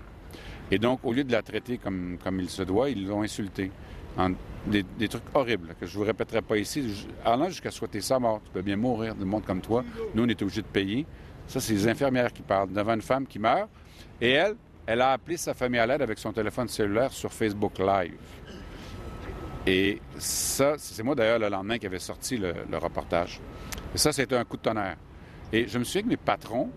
Et 0.70 0.78
donc, 0.78 1.00
au 1.02 1.12
lieu 1.12 1.24
de 1.24 1.32
la 1.32 1.42
traiter 1.42 1.78
comme, 1.78 2.18
comme 2.22 2.40
il 2.40 2.50
se 2.50 2.62
doit, 2.62 2.90
ils 2.90 3.06
l'ont 3.06 3.22
insultée. 3.22 3.70
En 4.16 4.32
des, 4.66 5.08
trucs 5.08 5.22
horribles 5.34 5.74
que 5.80 5.86
je 5.86 5.92
ne 5.94 5.98
vous 5.98 6.04
répéterai 6.04 6.42
pas 6.42 6.58
ici. 6.58 7.06
Allant 7.24 7.48
jusqu'à 7.48 7.70
souhaiter 7.70 8.00
sa 8.00 8.18
mort. 8.18 8.40
Tu 8.44 8.50
peux 8.50 8.62
bien 8.62 8.76
mourir 8.76 9.14
de 9.14 9.24
monde 9.24 9.44
comme 9.44 9.60
toi. 9.60 9.84
Nous, 10.14 10.22
on 10.22 10.28
est 10.28 10.42
obligés 10.42 10.62
de 10.62 10.66
payer. 10.66 11.06
Ça, 11.48 11.60
c'est 11.60 11.72
les 11.72 11.88
infirmières 11.88 12.32
qui 12.32 12.42
parlent 12.42 12.70
devant 12.70 12.94
une 12.94 13.02
femme 13.02 13.26
qui 13.26 13.38
meurt. 13.38 13.70
Et 14.20 14.32
elle, 14.32 14.54
elle 14.86 15.00
a 15.00 15.12
appelé 15.12 15.38
sa 15.38 15.54
famille 15.54 15.80
à 15.80 15.86
l'aide 15.86 16.02
avec 16.02 16.18
son 16.18 16.32
téléphone 16.32 16.68
cellulaire 16.68 17.10
sur 17.10 17.32
Facebook 17.32 17.78
Live. 17.78 18.14
Et 19.66 20.00
ça, 20.18 20.74
c'est 20.76 21.02
moi 21.02 21.14
d'ailleurs 21.14 21.38
le 21.38 21.48
lendemain 21.48 21.78
qui 21.78 21.86
avait 21.86 21.98
sorti 21.98 22.36
le, 22.36 22.54
reportage. 22.78 23.40
Et 23.94 23.98
ça, 23.98 24.12
c'était 24.12 24.36
un 24.36 24.44
coup 24.44 24.58
de 24.58 24.62
tonnerre. 24.62 24.96
Et 25.52 25.66
je 25.66 25.78
me 25.78 25.84
souviens 25.84 26.02
que 26.02 26.08
mes 26.08 26.16
patrons, 26.18 26.70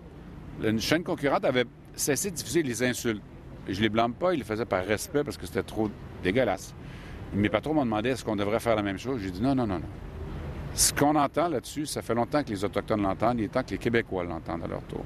une 0.62 0.80
chaîne 0.80 1.04
concurrente 1.04 1.44
avait 1.44 1.66
cessé 1.94 2.30
de 2.30 2.36
diffuser 2.36 2.62
les 2.62 2.82
insultes. 2.82 3.22
Et 3.68 3.74
je 3.74 3.80
les 3.80 3.90
blâme 3.90 4.14
pas, 4.14 4.32
ils 4.32 4.38
le 4.38 4.44
faisaient 4.44 4.64
par 4.66 4.84
respect 4.84 5.22
parce 5.22 5.36
que 5.36 5.46
c'était 5.46 5.62
trop 5.62 5.90
dégueulasse. 6.22 6.74
Mes 7.34 7.48
patrons 7.48 7.74
m'ont 7.74 7.84
demandé 7.84 8.10
est-ce 8.10 8.24
qu'on 8.24 8.36
devrait 8.36 8.60
faire 8.60 8.76
la 8.76 8.82
même 8.82 8.98
chose? 8.98 9.20
J'ai 9.22 9.30
dit 9.30 9.40
non, 9.40 9.54
non, 9.54 9.66
non, 9.66 9.78
non. 9.78 9.88
Ce 10.74 10.92
qu'on 10.92 11.14
entend 11.16 11.48
là-dessus, 11.48 11.86
ça 11.86 12.00
fait 12.02 12.14
longtemps 12.14 12.42
que 12.42 12.48
les 12.48 12.64
Autochtones 12.64 13.02
l'entendent, 13.02 13.38
il 13.38 13.44
est 13.44 13.48
temps 13.48 13.62
que 13.62 13.70
les 13.70 13.78
Québécois 13.78 14.24
l'entendent 14.24 14.64
à 14.64 14.68
leur 14.68 14.82
tour. 14.84 15.04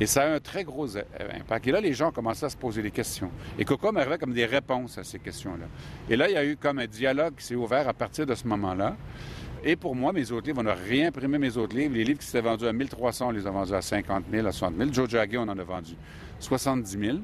Et 0.00 0.06
ça 0.06 0.22
a 0.22 0.34
un 0.34 0.40
très 0.40 0.62
gros 0.64 0.96
impact. 0.96 1.66
Et 1.66 1.72
là, 1.72 1.80
les 1.80 1.92
gens 1.92 2.08
ont 2.08 2.12
commencé 2.12 2.46
à 2.46 2.48
se 2.48 2.56
poser 2.56 2.82
des 2.82 2.92
questions. 2.92 3.30
Et 3.58 3.64
Coco 3.64 3.90
m'arrivait 3.90 4.18
comme 4.18 4.32
des 4.32 4.46
réponses 4.46 4.96
à 4.96 5.04
ces 5.04 5.18
questions-là. 5.18 5.66
Et 6.08 6.16
là, 6.16 6.28
il 6.28 6.34
y 6.34 6.36
a 6.36 6.44
eu 6.44 6.56
comme 6.56 6.78
un 6.78 6.86
dialogue 6.86 7.34
qui 7.36 7.44
s'est 7.44 7.56
ouvert 7.56 7.88
à 7.88 7.92
partir 7.92 8.24
de 8.24 8.34
ce 8.34 8.46
moment-là. 8.46 8.96
Et 9.64 9.74
pour 9.74 9.96
moi, 9.96 10.12
mes 10.12 10.30
autres 10.30 10.46
livres, 10.46 10.62
on 10.62 10.66
a 10.66 10.74
réimprimé 10.74 11.36
mes 11.36 11.56
autres 11.56 11.76
livres. 11.76 11.94
Les 11.94 12.04
livres 12.04 12.20
qui 12.20 12.26
s'étaient 12.26 12.40
vendus 12.48 12.66
à 12.66 12.72
1300, 12.72 13.26
on 13.28 13.30
les 13.32 13.44
a 13.46 13.50
vendus 13.50 13.74
à 13.74 13.82
50 13.82 14.26
000, 14.30 14.46
à 14.46 14.52
60 14.52 14.76
000. 14.78 14.92
Joe 14.92 15.08
Jagger, 15.10 15.38
on 15.38 15.48
en 15.48 15.58
a 15.58 15.64
vendu 15.64 15.96
70 16.38 16.90
000. 16.98 17.18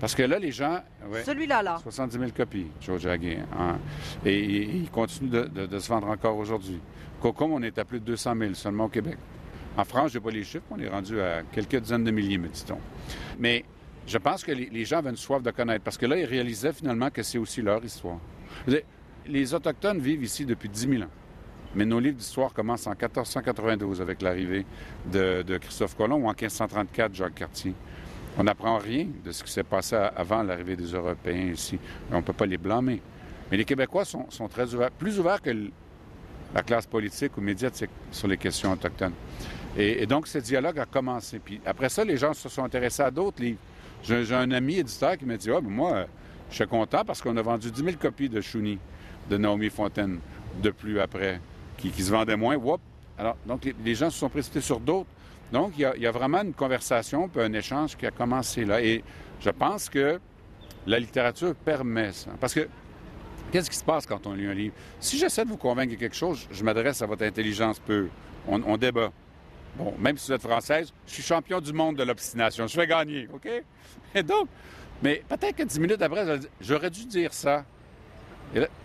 Parce 0.00 0.14
que 0.14 0.22
là, 0.24 0.40
les 0.40 0.50
gens. 0.50 0.80
Ouais, 1.08 1.22
Celui-là, 1.22 1.62
là. 1.62 1.78
70 1.80 2.18
000 2.18 2.30
copies, 2.36 2.66
Joe 2.80 3.00
Jagger. 3.00 3.38
Hein. 3.56 3.78
Et, 4.24 4.34
et, 4.34 4.62
il 4.76 4.90
continue 4.90 5.30
de, 5.30 5.42
de, 5.44 5.66
de 5.66 5.78
se 5.78 5.88
vendre 5.88 6.08
encore 6.08 6.36
aujourd'hui. 6.36 6.80
Cocom, 7.20 7.52
on 7.52 7.62
est 7.62 7.78
à 7.78 7.84
plus 7.84 8.00
de 8.00 8.04
200 8.04 8.34
000 8.38 8.54
seulement 8.54 8.84
au 8.84 8.88
Québec. 8.88 9.16
En 9.76 9.84
France, 9.84 10.12
je 10.12 10.18
n'ai 10.18 10.24
pas 10.24 10.30
les 10.30 10.44
chiffres, 10.44 10.64
on 10.70 10.78
est 10.78 10.88
rendu 10.88 11.20
à 11.20 11.42
quelques 11.52 11.76
dizaines 11.76 12.04
de 12.04 12.10
milliers, 12.10 12.38
me 12.38 12.48
dit-on. 12.48 12.78
Mais 13.38 13.64
je 14.06 14.18
pense 14.18 14.42
que 14.44 14.52
les, 14.52 14.84
gens 14.84 14.98
avaient 14.98 15.10
une 15.10 15.16
soif 15.16 15.42
de 15.42 15.50
connaître, 15.50 15.84
parce 15.84 15.98
que 15.98 16.06
là, 16.06 16.16
ils 16.16 16.24
réalisaient 16.24 16.72
finalement 16.72 17.10
que 17.10 17.22
c'est 17.22 17.38
aussi 17.38 17.60
leur 17.60 17.84
histoire. 17.84 18.18
Les 19.26 19.54
Autochtones 19.54 19.98
vivent 19.98 20.22
ici 20.22 20.46
depuis 20.46 20.68
10 20.68 20.88
000 20.88 21.02
ans. 21.02 21.10
Mais 21.74 21.84
nos 21.84 22.00
livres 22.00 22.16
d'histoire 22.16 22.54
commencent 22.54 22.86
en 22.86 22.92
1492 22.92 24.00
avec 24.00 24.22
l'arrivée 24.22 24.64
de, 25.12 25.42
de, 25.42 25.58
Christophe 25.58 25.94
Colomb 25.96 26.24
ou 26.24 26.26
en 26.26 26.30
1534 26.30 27.14
Jacques 27.14 27.34
Cartier. 27.34 27.74
On 28.38 28.44
n'apprend 28.44 28.78
rien 28.78 29.08
de 29.24 29.32
ce 29.32 29.42
qui 29.42 29.50
s'est 29.50 29.64
passé 29.64 29.96
avant 29.96 30.42
l'arrivée 30.42 30.76
des 30.76 30.92
Européens 30.92 31.52
ici. 31.52 31.78
On 32.12 32.16
ne 32.16 32.22
peut 32.22 32.32
pas 32.32 32.46
les 32.46 32.56
blâmer. 32.56 33.02
Mais 33.50 33.56
les 33.56 33.64
Québécois 33.64 34.04
sont, 34.04 34.26
sont 34.30 34.48
très 34.48 34.74
ouverts, 34.74 34.90
plus 34.90 35.18
ouverts 35.18 35.42
que 35.42 35.50
la 36.56 36.62
classe 36.62 36.86
politique 36.86 37.36
ou 37.36 37.42
médiatique 37.42 37.90
sur 38.10 38.26
les 38.26 38.38
questions 38.38 38.72
autochtones. 38.72 39.12
Et, 39.76 40.06
donc, 40.06 40.26
ce 40.26 40.38
dialogue 40.38 40.78
a 40.78 40.86
commencé. 40.86 41.38
Puis 41.38 41.60
après 41.66 41.90
ça, 41.90 42.02
les 42.02 42.16
gens 42.16 42.32
se 42.32 42.48
sont 42.48 42.64
intéressés 42.64 43.02
à 43.02 43.10
d'autres 43.10 43.42
livres. 43.42 43.58
J'ai 44.02 44.34
un 44.34 44.50
ami 44.52 44.78
éditeur 44.78 45.18
qui 45.18 45.26
m'a 45.26 45.36
dit 45.36 45.50
Ah, 45.50 45.60
moi, 45.60 46.06
je 46.50 46.54
suis 46.54 46.66
content 46.66 47.04
parce 47.04 47.20
qu'on 47.20 47.36
a 47.36 47.42
vendu 47.42 47.70
10 47.70 47.84
000 47.84 47.96
copies 48.00 48.30
de 48.30 48.40
Chouni 48.40 48.78
de 49.28 49.36
Naomi 49.36 49.68
Fontaine 49.68 50.18
de 50.62 50.70
plus 50.70 50.98
après, 50.98 51.40
qui, 51.76 51.90
se 51.90 52.10
vendait 52.10 52.36
moins. 52.36 52.56
Whoop. 52.56 52.80
Alors, 53.18 53.36
donc, 53.44 53.70
les, 53.84 53.94
gens 53.94 54.08
se 54.08 54.18
sont 54.18 54.30
précipités 54.30 54.62
sur 54.62 54.80
d'autres. 54.80 55.10
Donc, 55.52 55.72
il 55.76 55.82
y, 55.82 55.84
a, 55.84 55.94
il 55.94 56.02
y, 56.02 56.06
a, 56.06 56.10
vraiment 56.10 56.40
une 56.40 56.54
conversation, 56.54 57.28
puis 57.28 57.42
un 57.42 57.52
échange 57.52 57.96
qui 57.96 58.06
a 58.06 58.10
commencé 58.10 58.64
là. 58.64 58.80
Et 58.80 59.04
je 59.40 59.50
pense 59.50 59.90
que 59.90 60.18
la 60.86 60.98
littérature 60.98 61.54
permet 61.54 62.12
ça. 62.12 62.30
Parce 62.40 62.54
que 62.54 62.66
qu'est-ce 63.50 63.70
qui 63.70 63.76
se 63.76 63.84
passe 63.84 64.06
quand 64.06 64.26
on 64.26 64.34
lit 64.34 64.46
un 64.46 64.54
livre? 64.54 64.74
Si 65.00 65.18
j'essaie 65.18 65.44
de 65.44 65.50
vous 65.50 65.56
convaincre 65.56 65.92
de 65.92 65.98
quelque 65.98 66.16
chose, 66.16 66.46
je 66.50 66.64
m'adresse 66.64 67.02
à 67.02 67.06
votre 67.06 67.24
intelligence 67.24 67.78
pure. 67.78 68.08
On, 68.48 68.76
débat. 68.76 69.10
Bon, 69.76 69.92
même 69.98 70.16
si 70.16 70.28
vous 70.28 70.34
êtes 70.34 70.42
française, 70.42 70.92
je 71.06 71.14
suis 71.14 71.22
champion 71.22 71.60
du 71.60 71.72
monde 71.72 71.96
de 71.96 72.04
l'obstination. 72.04 72.66
Je 72.66 72.76
vais 72.76 72.86
gagner, 72.86 73.28
OK? 73.32 73.48
Donc, 74.22 74.48
mais 75.02 75.22
peut-être 75.28 75.56
que 75.56 75.62
dix 75.64 75.80
minutes 75.80 76.00
après, 76.00 76.38
j'aurais 76.60 76.90
dû 76.90 77.04
dire 77.06 77.34
ça. 77.34 77.64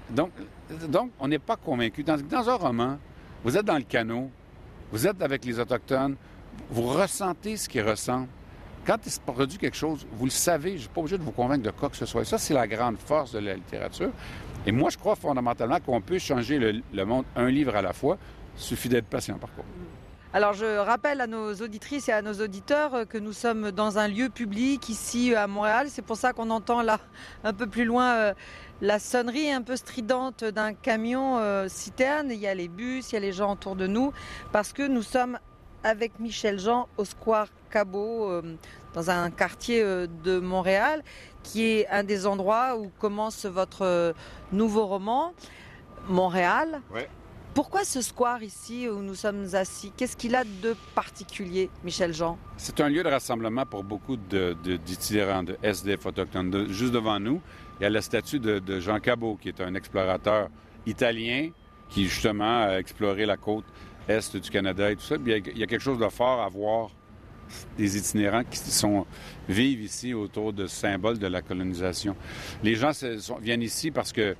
Donc, 0.10 0.32
donc, 0.90 1.12
on 1.20 1.28
n'est 1.28 1.40
pas 1.40 1.56
convaincu. 1.56 2.04
Dans, 2.04 2.18
dans, 2.18 2.50
un 2.50 2.56
roman, 2.56 2.98
vous 3.44 3.56
êtes 3.56 3.66
dans 3.66 3.78
le 3.78 3.84
canot, 3.84 4.30
vous 4.92 5.08
êtes 5.08 5.22
avec 5.22 5.46
les 5.46 5.60
Autochtones, 5.60 6.16
vous 6.70 6.84
ressentez 6.84 7.58
ce 7.58 7.70
qu'ils 7.70 7.88
ressentent. 7.88 8.30
Quand 8.86 8.98
il 9.06 9.12
se 9.12 9.20
produit 9.20 9.60
quelque 9.60 9.78
chose, 9.78 10.08
vous 10.12 10.26
le 10.26 10.32
savez, 10.32 10.72
je 10.72 10.76
ne 10.76 10.80
suis 10.80 10.90
pas 10.90 11.02
obligé 11.02 11.18
de 11.18 11.24
vous 11.24 11.32
convaincre 11.32 11.64
de 11.64 11.70
quoi 11.70 11.90
que 11.90 11.96
ce 11.96 12.06
soit. 12.06 12.24
Et 12.24 12.26
ça, 12.26 12.40
c'est 12.40 12.56
la 12.56 12.68
grande 12.68 12.98
force 12.98 13.32
de 13.32 13.40
la 13.40 13.54
littérature. 13.54 14.12
Et 14.66 14.72
moi, 14.72 14.90
je 14.92 14.98
crois 14.98 15.16
fondamentalement 15.16 15.80
qu'on 15.80 16.02
peut 16.02 16.20
changer 16.20 16.60
le, 16.94 17.06
monde 17.06 17.26
un 17.36 17.50
livre 17.50 17.76
à 17.76 17.82
la 17.82 17.94
fois. 17.94 18.18
Il 18.56 18.62
suffit 18.62 18.90
d'être 18.90 19.08
patient, 19.08 19.38
par 19.38 19.54
contre. 19.56 19.68
Alors 20.34 20.54
je 20.54 20.78
rappelle 20.78 21.20
à 21.20 21.28
nos 21.28 21.54
auditrices 21.56 22.08
et 22.08 22.14
à 22.14 22.22
nos 22.22 22.36
auditeurs 22.36 23.06
que 23.06 23.18
nous 23.18 23.34
sommes 23.34 23.72
dans 23.72 23.98
un 23.98 24.08
lieu 24.08 24.30
public 24.30 24.88
ici 24.88 25.36
à 25.36 25.46
Montréal. 25.46 25.88
C'est 25.90 26.02
pour 26.02 26.16
ça 26.16 26.32
qu'on 26.32 26.52
entend 26.52 26.82
là 26.82 27.02
un 27.44 27.52
peu 27.52 27.68
plus 27.68 27.84
loin 27.84 28.14
euh, 28.14 28.34
la 28.80 28.98
sonnerie 28.98 29.52
un 29.52 29.62
peu 29.62 29.76
stridente 29.76 30.46
d'un 30.46 30.74
camion 30.74 31.38
euh, 31.40 31.68
citerne. 31.68 32.30
Il 32.32 32.40
y 32.40 32.48
a 32.48 32.56
les 32.56 32.70
bus, 32.70 33.12
il 33.12 33.16
y 33.16 33.18
a 33.18 33.20
les 33.20 33.34
gens 33.34 33.52
autour 33.52 33.76
de 33.76 33.88
nous 33.88 34.14
parce 34.54 34.72
que 34.72 34.88
nous 34.88 35.02
sommes 35.02 35.38
avec 35.84 36.20
Michel 36.20 36.60
Jean 36.60 36.88
au 36.98 37.06
Square 37.06 37.48
Cabot 37.70 38.30
euh, 38.30 38.42
dans 38.94 39.10
un 39.10 39.32
quartier 39.32 39.82
euh, 39.82 40.08
de 40.24 40.40
Montréal 40.40 41.04
qui 41.44 41.66
est 41.66 41.88
un 41.88 42.04
des 42.04 42.28
endroits 42.28 42.78
où 42.78 42.92
commence 43.00 43.46
votre 43.46 43.84
euh, 43.84 44.14
nouveau 44.52 44.86
roman 44.86 45.34
Montréal. 46.08 46.82
Ouais. 46.94 47.08
Pourquoi 47.54 47.84
ce 47.84 48.02
square 48.02 48.44
ici 48.44 48.88
où 48.88 49.02
nous 49.02 49.16
sommes 49.16 49.48
assis? 49.54 49.92
Qu'est-ce 49.98 50.16
qu'il 50.16 50.36
a 50.36 50.46
de 50.46 50.74
particulier, 50.96 51.70
Michel 51.84 52.14
Jean? 52.14 52.38
C'est 52.56 52.80
un 52.80 52.88
lieu 52.88 53.04
de 53.04 53.10
rassemblement 53.10 53.66
pour 53.66 53.84
beaucoup 53.84 54.16
d'itinérants, 54.16 55.44
de, 55.44 55.52
de, 55.54 55.58
de, 55.62 55.68
SDF 55.68 56.06
autochtones. 56.06 56.50
De, 56.50 56.68
juste 56.68 56.94
devant 56.94 57.20
nous, 57.20 57.42
il 57.80 57.84
y 57.84 57.86
a 57.86 57.90
la 57.90 58.02
statue 58.02 58.40
de, 58.40 58.60
de, 58.60 58.80
Jean 58.80 59.02
Cabot, 59.02 59.38
qui 59.42 59.50
est 59.50 59.60
un 59.60 59.76
explorateur 59.76 60.48
italien 60.86 61.50
qui 61.90 62.06
justement 62.06 62.64
a 62.64 62.78
exploré 62.78 63.26
la 63.26 63.36
côte 63.36 63.66
est 64.18 64.38
du 64.38 64.50
Canada 64.50 64.92
et 64.92 64.96
tout 64.96 65.04
ça. 65.04 65.16
Il 65.26 65.58
y 65.58 65.64
a 65.64 65.68
quelque 65.68 65.80
chose 65.80 66.00
de 66.00 66.08
fort 66.10 66.42
à 66.42 66.50
voir 66.50 66.90
des 67.78 67.98
itinérants 67.98 68.44
qui 68.44 68.58
sont, 68.58 69.06
vivent 69.48 69.82
ici 69.82 70.14
autour 70.14 70.54
de 70.54 70.68
ce 70.68 70.76
symbole 70.76 71.18
de 71.18 71.28
la 71.28 71.42
colonisation. 71.42 72.16
Les 72.64 72.76
gens 72.76 72.92
viennent 73.42 73.62
ici 73.62 73.92
parce 73.92 74.12
que 74.12 74.36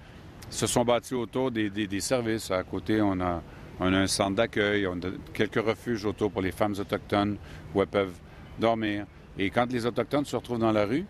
se 0.50 0.68
sont 0.68 0.84
bâtis 0.84 1.16
autour 1.16 1.52
des, 1.52 2.00
services. 2.00 2.52
À 2.52 2.64
côté, 2.64 3.02
on 3.02 3.20
a, 3.20 3.42
on 3.80 3.94
a 3.94 3.98
un 3.98 4.08
centre 4.08 4.36
d'accueil, 4.36 4.88
on 4.88 4.96
a 4.96 5.12
quelques 5.34 5.66
refuges 5.66 6.06
autour 6.06 6.32
pour 6.32 6.42
les 6.42 6.52
femmes 6.52 6.76
autochtones 6.78 7.38
où 7.74 7.82
elles 7.82 7.88
peuvent 7.88 8.18
dormir. 8.60 9.06
Et 9.38 9.50
quand 9.50 9.72
les 9.72 9.86
Autochtones 9.86 10.26
se 10.26 10.36
retrouvent 10.36 10.60
dans 10.60 10.72
la 10.72 10.86
rue, 10.86 11.06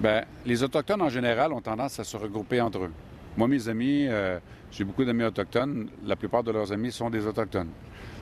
ben, 0.00 0.24
les 0.46 0.62
Autochtones 0.62 1.02
en 1.02 1.08
général 1.08 1.52
ont 1.52 1.60
tendance 1.60 1.98
à 1.98 2.04
se 2.04 2.16
regrouper 2.16 2.60
entre 2.60 2.84
eux. 2.84 2.92
Moi, 3.36 3.48
mes 3.48 3.68
amis, 3.68 4.06
euh, 4.08 4.38
j'ai 4.70 4.84
beaucoup 4.84 5.04
d'amis 5.04 5.24
autochtones. 5.24 5.88
La 6.04 6.16
plupart 6.16 6.42
de 6.44 6.52
leurs 6.52 6.72
amis 6.72 6.92
sont 6.92 7.10
des 7.10 7.26
Autochtones. 7.26 7.70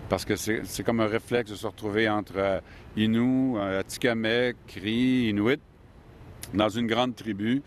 Parce 0.08 0.24
que 0.24 0.36
c'est 0.36 0.82
comme 0.84 1.00
un 1.00 1.06
réflexe 1.06 1.50
de 1.50 1.56
se 1.56 1.66
retrouver 1.66 2.08
entre 2.08 2.34
euh, 2.36 2.60
Innu, 2.96 3.58
euh, 3.58 3.80
Atikamekw, 3.80 4.56
Cri, 4.66 5.28
Inuit, 5.28 5.60
dans 6.52 6.68
une 6.68 6.86
grande 6.86 7.14
tribu. 7.14 7.62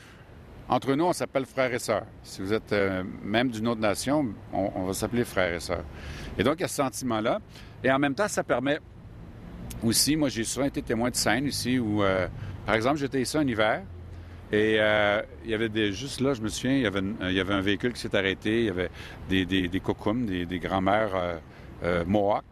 Entre 0.67 0.95
nous, 0.95 1.05
on 1.05 1.13
s'appelle 1.13 1.45
frères 1.45 1.73
et 1.73 1.79
sœurs. 1.79 2.05
Si 2.23 2.41
vous 2.41 2.51
êtes 2.51 2.73
euh, 2.73 3.03
même 3.23 3.49
d'une 3.49 3.67
autre 3.67 3.81
nation, 3.81 4.33
on, 4.51 4.71
on 4.75 4.85
va 4.85 4.93
s'appeler 4.93 5.23
frères 5.23 5.53
et 5.53 5.59
sœurs. 5.59 5.85
Et 6.37 6.43
donc, 6.43 6.55
il 6.57 6.61
y 6.61 6.65
a 6.65 6.67
ce 6.67 6.75
sentiment-là. 6.75 7.39
Et 7.83 7.91
en 7.91 7.99
même 7.99 8.15
temps, 8.15 8.27
ça 8.27 8.43
permet 8.43 8.79
aussi, 9.83 10.15
moi, 10.15 10.29
j'ai 10.29 10.43
souvent 10.43 10.65
été 10.65 10.81
témoin 10.81 11.09
de 11.09 11.15
scènes 11.15 11.45
ici 11.45 11.77
où, 11.77 12.03
euh, 12.03 12.27
par 12.65 12.75
exemple, 12.75 12.97
j'étais 12.97 13.21
ici 13.21 13.37
un 13.37 13.47
hiver. 13.47 13.83
Et 14.51 14.77
euh, 14.79 15.21
il 15.43 15.49
y 15.49 15.53
avait 15.53 15.69
des, 15.69 15.91
juste 15.91 16.21
là, 16.21 16.33
je 16.33 16.41
me 16.41 16.49
souviens, 16.49 16.75
il 16.75 16.81
y 16.81 17.39
avait, 17.39 17.53
un 17.53 17.61
véhicule 17.61 17.93
qui 17.93 17.99
s'est 17.99 18.15
arrêté, 18.15 18.59
il 18.59 18.65
y 18.65 18.69
avait 18.69 18.89
des, 19.27 19.45
des, 19.45 19.67
des 19.67 20.45
des, 20.45 20.59
grands-mères 20.59 21.15
euh, 21.15 21.37
euh, 21.83 22.05
Mohawks 22.05 22.43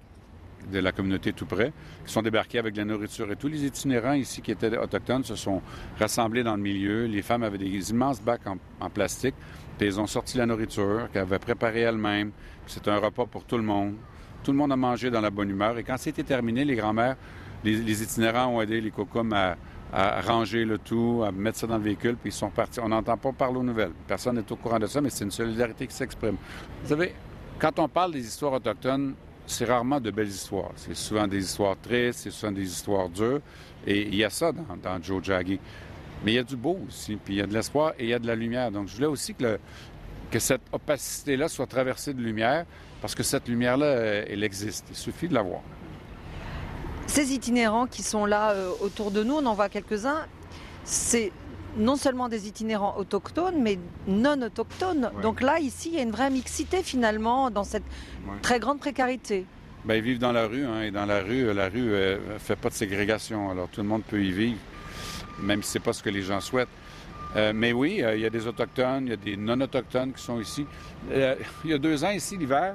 de 0.72 0.80
la 0.80 0.92
communauté 0.92 1.34
tout 1.34 1.46
près, 1.46 1.72
qui 2.06 2.12
sont 2.12 2.22
débarqués 2.22 2.58
avec 2.58 2.74
de 2.74 2.80
la 2.80 2.86
nourriture. 2.86 3.30
Et 3.32 3.36
tous 3.36 3.50
les 3.50 3.66
itinérants 3.66 4.14
ici 4.14 4.42
qui 4.42 4.52
étaient 4.52 4.76
autochtones 4.78 5.24
se 5.24 5.36
sont 5.36 5.62
rassemblés 6.00 6.42
dans 6.42 6.56
le 6.56 6.62
milieu. 6.62 7.06
Les 7.06 7.22
femmes 7.22 7.44
avaient 7.44 7.58
des 7.58 7.92
immenses 7.92 8.22
bacs 8.22 8.48
en, 8.48 8.90
plastique, 8.90 9.36
puis 9.78 9.88
ils 9.88 10.00
ont 10.00 10.08
sorti 10.08 10.38
la 10.38 10.46
nourriture 10.46 11.10
qu'elles 11.12 11.24
avaient 11.24 11.40
préparée 11.40 11.82
elles-mêmes. 11.82 12.32
C'était 12.66 12.92
un 12.92 13.00
repas 13.00 13.26
pour 13.26 13.44
tout 13.44 13.58
le 13.58 13.64
monde. 13.64 13.96
Tout 14.44 14.52
le 14.52 14.58
monde 14.58 14.72
a 14.72 14.78
mangé 14.78 15.12
dans 15.12 15.22
la 15.22 15.30
bonne 15.30 15.50
humeur. 15.50 15.78
Et 15.78 15.84
quand 15.84 15.98
c'était 15.98 16.24
terminé, 16.24 16.66
les 16.66 16.76
grands-mères, 16.76 17.18
les, 17.64 17.76
les, 17.76 18.04
itinérants 18.04 18.48
ont 18.48 18.62
aidé 18.62 18.82
les 18.82 18.92
kokums 18.92 19.34
à, 19.34 19.56
à 19.94 20.22
ranger 20.22 20.66
le 20.66 20.80
tout, 20.80 21.24
à 21.26 21.32
mettre 21.32 21.60
ça 21.60 21.68
dans 21.68 21.78
le 21.78 21.84
véhicule, 21.84 22.16
puis 22.16 22.32
ils 22.32 22.34
sont 22.34 22.50
partis. 22.50 22.80
On 22.80 22.90
n'entend 22.90 23.16
pas 23.16 23.32
parler 23.32 23.58
aux 23.58 23.64
nouvelles. 23.64 23.92
Personne 24.08 24.38
n'est 24.38 24.52
au 24.52 24.56
courant 24.56 24.80
de 24.80 24.88
ça, 24.88 25.00
mais 25.02 25.12
c'est 25.12 25.24
une 25.24 25.32
solidarité 25.32 25.86
qui 25.86 25.94
s'exprime. 25.94 26.36
Vous 26.82 26.90
savez, 26.90 27.14
quand 27.60 27.78
on 27.78 27.88
parle 27.88 28.14
des 28.14 28.26
histoires 28.26 28.54
autochtones, 28.54 29.14
c'est 29.46 29.66
rarement 29.66 30.02
de 30.02 30.10
belles 30.10 30.28
histoires. 30.28 30.72
C'est 30.78 30.96
souvent 30.96 31.28
des 31.28 31.44
histoires 31.44 31.76
tristes, 31.80 32.22
c'est 32.24 32.32
souvent 32.32 32.52
des 32.52 32.66
histoires 32.66 33.08
dures. 33.08 33.42
Et 33.86 34.02
il 34.02 34.16
y 34.16 34.24
a 34.24 34.32
ça 34.32 34.52
dans, 34.52 35.02
Joe 35.02 35.24
Jaggi. 35.24 35.60
Mais 36.26 36.32
il 36.32 36.36
y 36.36 36.40
a 36.40 36.44
du 36.44 36.56
beau 36.56 36.80
aussi, 36.88 37.16
puis 37.18 37.36
il 37.36 37.38
y 37.38 37.42
a 37.42 37.46
de 37.46 37.54
l'espoir 37.54 37.94
et 38.00 38.06
il 38.06 38.10
y 38.10 38.14
a 38.14 38.20
de 38.20 38.28
la 38.28 38.36
lumière. 38.36 38.72
Donc, 38.72 38.88
je 38.88 38.96
voulais 38.96 39.08
aussi 39.08 39.36
que, 39.36 39.60
cette 40.40 40.62
opacité-là 40.72 41.48
soit 41.48 41.68
traversée 41.68 42.16
de 42.16 42.22
lumière, 42.22 42.66
parce 43.00 43.14
que 43.14 43.22
cette 43.22 43.48
lumière-là, 43.48 43.86
elle 44.28 44.44
existe. 44.44 44.88
Il 44.90 44.96
suffit 44.96 45.28
de 45.28 45.36
la 45.36 45.44
voir. 45.44 45.62
Ces 47.14 47.32
itinérants 47.32 47.86
qui 47.86 48.02
sont 48.02 48.26
là 48.26 48.54
euh, 48.54 48.72
autour 48.82 49.12
de 49.12 49.24
nous, 49.24 49.36
on 49.36 49.46
en 49.46 49.54
voit 49.54 49.70
quelques-uns, 49.70 50.26
c'est 50.84 51.32
non 51.78 51.96
seulement 51.96 52.28
des 52.28 52.48
itinérants 52.48 52.96
autochtones, 52.98 53.62
mais 53.62 53.78
non 54.08 54.42
autochtones. 54.42 55.12
Ouais. 55.16 55.22
Donc 55.22 55.40
là, 55.42 55.60
ici, 55.60 55.90
il 55.92 55.96
y 55.96 56.00
a 56.00 56.02
une 56.02 56.10
vraie 56.10 56.32
mixité 56.32 56.82
finalement 56.82 57.52
dans 57.52 57.64
cette 57.64 57.84
Ouais. 58.28 58.40
très 58.42 58.58
grande 58.60 58.80
précarité. 58.80 59.46
Ben, 59.86 59.94
ils 59.94 60.02
vivent 60.02 60.18
dans 60.18 60.32
la 60.32 60.48
rue, 60.48 60.66
hein, 60.66 60.82
et 60.82 60.90
dans 60.90 61.06
la 61.06 61.22
rue, 61.22 61.50
euh, 61.50 61.54
la 61.54 61.70
rue 61.70 61.82
ne 61.82 62.40
fait 62.40 62.56
pas 62.56 62.70
de 62.70 62.74
ségrégation. 62.74 63.52
Alors, 63.52 63.68
tout 63.70 63.82
le 63.82 63.88
monde 63.88 64.02
peut 64.02 64.20
y 64.24 64.32
vivre, 64.32 64.58
même 65.40 65.62
si 65.62 65.74
ce 65.74 65.78
n'est 65.78 65.84
pas 65.84 65.94
ce 65.94 66.02
que 66.02 66.10
les 66.10 66.24
gens 66.24 66.42
souhaitent. 66.42 66.68
Euh, 67.36 67.54
mais 67.54 67.74
oui, 67.74 68.02
euh, 68.02 68.16
il 68.16 68.22
y 68.22 68.26
a 68.26 68.32
des 68.32 68.48
Autochtones, 68.48 69.04
il 69.06 69.10
y 69.10 69.14
a 69.14 69.18
des 69.18 69.38
non-Autochtones 69.38 70.14
qui 70.14 70.24
sont 70.24 70.40
ici. 70.42 70.66
Euh, 71.12 71.36
il 71.64 71.70
y 71.70 71.74
a 71.76 71.78
deux 71.78 72.04
ans, 72.04 72.10
ici, 72.10 72.38
l'hiver, 72.38 72.74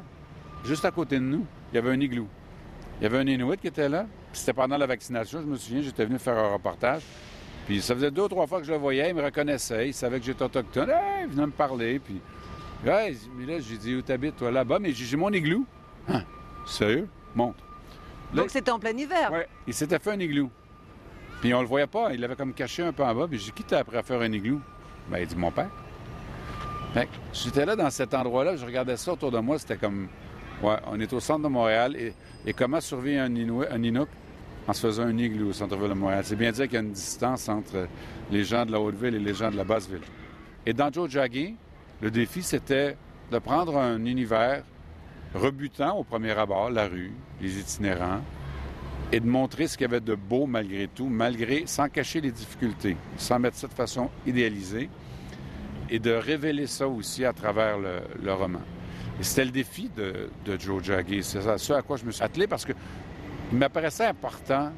juste 0.65 0.85
à 0.85 0.93
côté 0.93 1.17
de 1.17 1.25
nous, 1.25 1.45
il 1.73 1.75
y 1.75 1.79
avait 1.79 1.91
un 1.91 1.99
igloo. 2.01 2.29
Il 3.01 3.05
y 3.05 3.07
avait 3.07 3.19
un 3.19 3.27
Inuit 3.27 3.61
qui 3.61 3.69
était 3.69 3.89
là. 3.89 4.07
puis 4.33 4.41
C'était 4.41 4.53
pendant 4.53 4.77
la 4.77 4.87
vaccination, 4.87 5.41
je 5.41 5.47
me 5.47 5.57
souviens, 5.57 5.83
j'étais 5.83 6.05
venu 6.05 6.19
faire 6.19 6.37
un 6.37 6.53
reportage. 6.53 7.03
Puis 7.67 7.81
ça 7.83 7.95
faisait 7.95 8.11
deux 8.11 8.23
ou 8.23 8.29
trois 8.29 8.47
fois 8.47 8.61
que 8.61 8.67
je 8.67 8.73
le 8.73 8.79
voyais, 8.79 9.11
il 9.11 9.15
me 9.15 9.23
reconnaissait, 9.23 9.89
il 9.89 9.95
savait 9.95 10.19
que 10.19 10.27
j'étais 10.27 10.43
autochtone. 10.43 10.91
Hey, 10.91 11.25
il 11.25 11.29
venait 11.29 11.47
me 11.47 11.53
parler, 11.53 11.99
puis... 11.99 12.21
Hey, 12.87 13.19
mais 13.37 13.45
là, 13.45 13.61
j'ai 13.61 13.77
dit, 13.77 13.95
où 13.95 14.03
t'habites, 14.03 14.37
toi, 14.37 14.51
là-bas? 14.51 14.79
Mais 14.79 14.93
j'ai 14.93 15.17
mon 15.17 15.33
igloo. 15.33 15.65
Hein? 16.09 16.23
Sérieux? 16.67 17.09
Monte. 17.35 17.57
Là, 18.33 18.43
Donc 18.43 18.51
c'était 18.51 18.71
en 18.71 18.79
plein 18.79 18.97
hiver. 18.97 19.31
Ouais, 19.33 19.49
il 19.67 19.75
s'était 19.75 19.99
fait 19.99 20.13
un 20.13 20.21
igloo. 20.21 20.51
Puis 21.41 21.53
on 21.55 21.61
le 21.61 21.67
voyait 21.67 21.87
pas, 21.87 22.13
il 22.13 22.21
l'avait 22.21 22.37
comme 22.37 22.53
caché 22.53 22.83
un 22.83 22.93
peu 22.93 23.05
en 23.05 23.15
bas. 23.15 23.27
Puis 23.29 23.39
j'ai 23.39 23.47
dit, 23.47 23.53
qui 23.53 23.65
t'a 23.65 23.79
appris 23.79 23.97
à 23.97 24.03
faire 24.03 24.21
un 24.21 24.33
igloo? 24.33 24.61
Ben, 25.11 25.19
il 25.19 25.27
dit, 25.27 25.37
mon 25.37 25.51
père. 25.51 25.71
Fait 26.95 27.07
que 27.07 27.11
j'étais 27.33 27.67
là 27.67 27.77
dans 27.77 27.91
cet 27.91 28.15
endroit-là, 28.15 28.57
je 28.57 28.65
regardais 28.65 28.97
ça 28.97 29.13
autour 29.13 29.31
de 29.31 29.39
moi, 29.39 29.59
c'était 29.59 29.77
comme, 29.77 30.09
ouais, 30.63 30.77
on 30.87 31.01
est 31.01 31.13
au 31.13 31.21
centre 31.21 31.43
de 31.43 31.49
Montréal. 31.49 31.97
Et, 31.97 32.53
comment 32.53 32.81
survivre 32.81 33.23
un, 33.23 33.35
un 33.71 33.83
Inuk 33.83 34.09
en 34.67 34.73
se 34.73 34.81
faisant 34.81 35.05
un 35.05 35.17
igloo 35.17 35.51
au 35.51 35.53
centre-ville 35.53 35.89
de 35.89 35.95
Montréal? 35.95 36.23
C'est 36.25 36.37
bien 36.37 36.53
dire 36.53 36.65
qu'il 36.65 36.75
y 36.75 36.79
a 36.79 36.81
une 36.81 36.93
distance 36.93 37.49
entre 37.49 37.89
les 38.31 38.45
gens 38.45 38.65
de 38.65 38.73
la 38.73 38.81
Haute-Ville 38.81 39.15
et 39.15 39.21
les 39.21 39.35
gens 39.35 39.51
de 39.51 39.57
la 39.57 39.65
Basse-Ville. 39.65 40.03
Et 40.67 40.73
dans 40.73 40.93
Joe 40.93 41.11
Jaggi, 41.11 41.55
le 42.01 42.11
défi, 42.11 42.43
c'était 42.43 42.97
de 43.31 43.39
prendre 43.39 43.77
un 43.77 44.05
univers 44.05 44.63
rebutant 45.35 45.97
au 45.97 46.05
premier 46.05 46.33
abord, 46.33 46.71
la 46.71 46.89
rue, 46.89 47.13
les 47.41 47.59
itinérants, 47.59 48.21
et 49.13 49.21
de 49.21 49.27
montrer 49.27 49.67
ce 49.67 49.77
qu'il 49.77 49.87
y 49.87 49.91
avait 49.91 50.01
de 50.01 50.15
beau 50.15 50.47
malgré 50.47 50.89
tout, 50.89 51.07
malgré, 51.07 51.65
sans 51.67 51.89
cacher 51.89 52.21
les 52.21 52.31
difficultés, 52.31 52.97
sans 53.17 53.39
mettre 53.39 53.57
ça 53.57 53.67
de 53.67 53.73
façon 53.73 54.11
idéalisée, 54.27 54.89
et 55.91 55.99
de 55.99 56.13
révéler 56.13 56.67
ça 56.67 56.87
aussi 56.87 57.25
à 57.25 57.33
travers 57.33 57.79
le 57.79 58.33
roman. 58.33 58.61
Et 59.21 59.23
c'était 59.25 59.45
le 59.45 59.51
défi 59.51 59.91
de, 59.97 60.29
de 60.45 60.59
Joe 60.59 60.83
Jaggi. 60.83 61.23
C'est 61.23 61.41
ça- 61.43 61.59
ce 61.59 61.73
à 61.73 61.83
quoi 61.83 61.97
je 61.97 62.05
me 62.05 62.11
suis 62.13 62.23
attelé 62.23 62.47
parce 62.47 62.65
que 62.65 62.73
il 63.53 63.59
m'apparaissait 63.59 64.07
important 64.07 64.71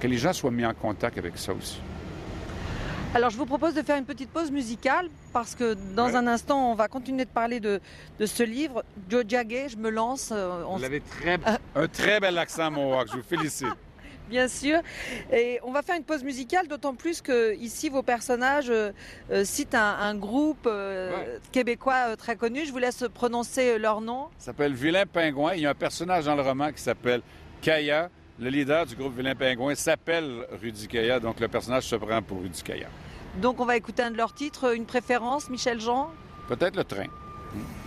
que 0.00 0.06
les 0.06 0.16
gens 0.18 0.32
soient 0.32 0.50
mis 0.50 0.64
en 0.66 0.74
contact 0.74 1.18
avec 1.18 1.36
ça 1.38 1.52
aussi. 1.52 1.80
Alors 3.14 3.30
je 3.30 3.36
vous 3.36 3.46
propose 3.46 3.74
de 3.74 3.82
faire 3.82 3.96
une 3.96 4.04
petite 4.06 4.30
pause 4.30 4.50
musicale 4.50 5.08
parce 5.32 5.54
que 5.54 5.74
dans 5.94 6.06
Ouais. 6.06 6.16
un 6.16 6.26
instant 6.26 6.72
on 6.72 6.74
va 6.74 6.88
continuer 6.88 7.24
de 7.24 7.30
parler 7.30 7.60
de, 7.60 7.80
de 8.18 8.26
ce 8.26 8.42
livre. 8.42 8.82
Joe 9.08 9.24
Jagge, 9.28 9.70
je 9.72 9.76
me 9.76 9.88
lance. 9.90 10.30
euh, 10.32 10.64
on 10.66 10.76
Vous 10.78 10.84
avez 10.84 11.00
très, 11.00 11.38
un 11.76 11.86
très 11.86 12.18
bel 12.18 12.36
accent 12.38 12.70
mohawk, 12.72 13.06
je 13.12 13.16
vous 13.18 13.22
félicite. 13.22 13.68
Bien 14.28 14.48
sûr. 14.48 14.78
Et 15.32 15.60
on 15.64 15.70
va 15.72 15.82
faire 15.82 15.96
une 15.96 16.04
pause 16.04 16.24
musicale, 16.24 16.66
d'autant 16.66 16.94
plus 16.94 17.20
que 17.20 17.54
ici 17.56 17.88
vos 17.90 18.02
personnages 18.02 18.70
euh, 18.70 18.90
euh, 19.30 19.44
citent 19.44 19.74
un, 19.74 19.96
un 20.00 20.14
groupe 20.14 20.66
euh, 20.66 21.10
Ouais. 21.14 21.38
québécois 21.52 22.08
euh, 22.08 22.16
très 22.16 22.34
connu. 22.36 22.64
Je 22.64 22.72
vous 22.72 22.78
laisse 22.78 23.04
prononcer 23.12 23.78
leur 23.78 24.00
nom. 24.00 24.28
Il 24.40 24.44
s'appelle 24.44 24.72
Vilain 24.74 25.04
Pingouin. 25.06 25.54
Il 25.54 25.60
y 25.60 25.66
a 25.66 25.70
un 25.70 25.74
personnage 25.74 26.24
dans 26.24 26.34
le 26.36 26.42
roman 26.42 26.72
qui 26.72 26.80
s'appelle 26.82 27.20
Kaya. 27.60 28.08
Le 28.40 28.48
leader 28.50 28.86
du 28.86 28.96
groupe 28.96 29.14
Vilain 29.16 29.34
Pingouin 29.36 29.74
s'appelle 29.74 30.46
Rudy 30.60 30.88
Kaya, 30.88 31.20
donc 31.20 31.38
le 31.38 31.46
personnage 31.46 31.84
se 31.84 31.94
prend 31.94 32.20
pour 32.20 32.40
Rudy 32.40 32.62
Kaya. 32.62 32.88
Donc 33.36 33.60
on 33.60 33.64
va 33.64 33.76
écouter 33.76 34.02
un 34.02 34.10
de 34.10 34.16
leurs 34.16 34.34
titres, 34.34 34.74
une 34.74 34.86
préférence, 34.86 35.48
Michel 35.50 35.80
Jean? 35.80 36.10
Peut-être 36.48 36.74
le 36.76 36.82
train. 36.84 37.06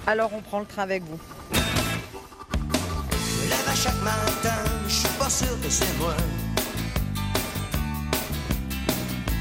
Alors 0.06 0.32
on 0.34 0.42
prend 0.42 0.60
le 0.60 0.66
train 0.66 0.84
avec 0.84 1.04
vous. 1.04 1.20
Je 1.54 3.50
lève 3.50 3.68
à 3.68 3.76
chaque 3.76 4.02
matin, 4.04 4.56
je 4.88 4.94
suis 4.94 5.08
pas 5.28 5.34
sûr 5.46 5.62
que 5.62 5.70
c'est. 5.70 5.86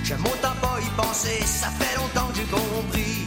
J'aime 0.02 0.24
autant 0.24 0.56
pas 0.60 0.78
y 0.80 0.90
penser, 1.00 1.40
ça 1.44 1.68
fait 1.78 1.96
longtemps 1.96 2.28
que 2.32 2.38
j'ai 2.38 2.50
compris. 2.60 3.18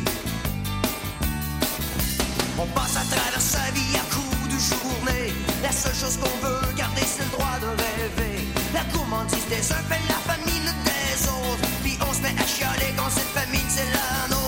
On 2.57 2.65
passe 2.77 2.97
à 2.97 3.05
travers 3.15 3.39
sa 3.39 3.65
vie 3.71 3.95
à 3.95 4.03
coups 4.13 4.47
de 4.53 4.59
journée. 4.71 5.33
La 5.63 5.71
seule 5.71 5.95
chose 5.95 6.17
qu'on 6.17 6.37
veut 6.45 6.73
garder, 6.75 7.05
c'est 7.05 7.23
le 7.23 7.31
droit 7.37 7.57
de 7.61 7.67
rêver. 7.67 8.47
La 8.73 8.83
gourmandise 8.91 9.47
des 9.47 9.71
uns 9.71 9.83
fait 9.89 10.03
la 10.13 10.19
famine 10.29 10.69
des 10.89 11.27
autres. 11.29 11.69
Puis 11.83 11.97
on 12.01 12.13
se 12.13 12.21
met 12.21 12.35
à 12.43 12.45
chialer 12.45 12.93
quand 12.97 13.09
cette 13.09 13.33
famine, 13.39 13.69
c'est 13.69 13.89
la 13.93 14.27
nôtre. 14.35 14.38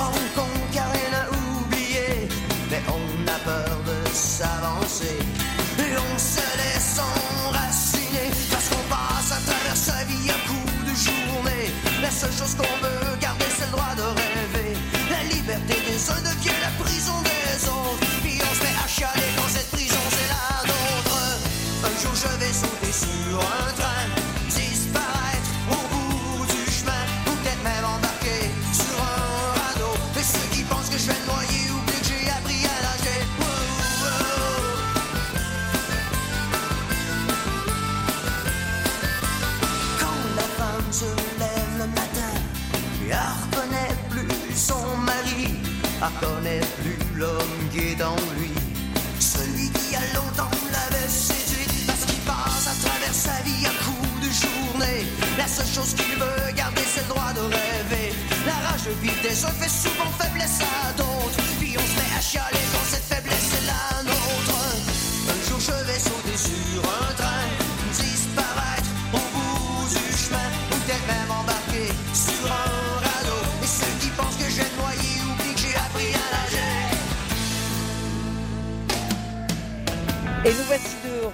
On 0.00 0.12
se 0.12 0.57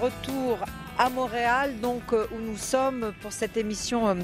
retour 0.05 0.59
à 0.99 1.09
Montréal, 1.09 1.81
donc 1.81 2.03
euh, 2.12 2.27
où 2.33 2.38
nous 2.38 2.59
sommes 2.59 3.12
pour 3.23 3.33
cette 3.33 3.57
émission 3.57 4.07
euh, 4.09 4.14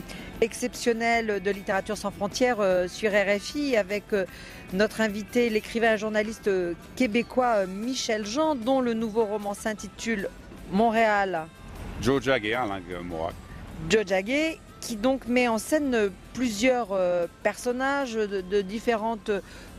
exceptionnelle 0.42 1.40
de 1.42 1.50
littérature 1.50 1.96
sans 1.96 2.10
frontières 2.10 2.60
euh, 2.60 2.86
sur 2.86 3.10
RFI 3.10 3.78
avec 3.78 4.04
notre 4.74 5.00
invité, 5.00 5.48
l'écrivain 5.48 5.94
et 5.94 5.98
journaliste 5.98 6.50
québécois 6.96 7.64
Michel 7.66 8.26
Jean, 8.26 8.54
dont 8.54 8.82
le 8.82 8.92
nouveau 8.92 9.24
roman 9.24 9.54
s'intitule 9.54 10.28
Montréal. 10.70 11.46
Joe 12.02 12.22
Jagger 12.22 12.56
en 12.56 12.66
langue 12.66 13.02
mohawk. 13.02 13.32
Joe 13.88 14.06
Jagge, 14.06 14.58
qui 14.82 14.96
donc 14.96 15.26
met 15.26 15.48
en 15.48 15.58
scène 15.58 16.10
plusieurs 16.34 16.88
personnages 17.42 18.14
de, 18.14 18.42
de 18.42 18.60
différentes 18.60 19.30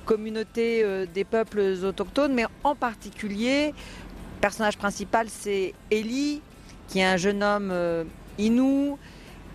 communautés 0.06 0.84
des 1.14 1.24
peuples 1.24 1.62
autochtones, 1.84 2.34
mais 2.34 2.46
en 2.64 2.76
particulier, 2.76 3.74
personnage 4.42 4.78
principal 4.78 5.28
c'est 5.30 5.74
Eli, 5.92 6.42
qui 6.88 7.00
est 7.00 7.06
un 7.06 7.18
jeune 7.18 7.44
homme 7.44 7.70
euh, 7.72 8.04
inou, 8.40 8.98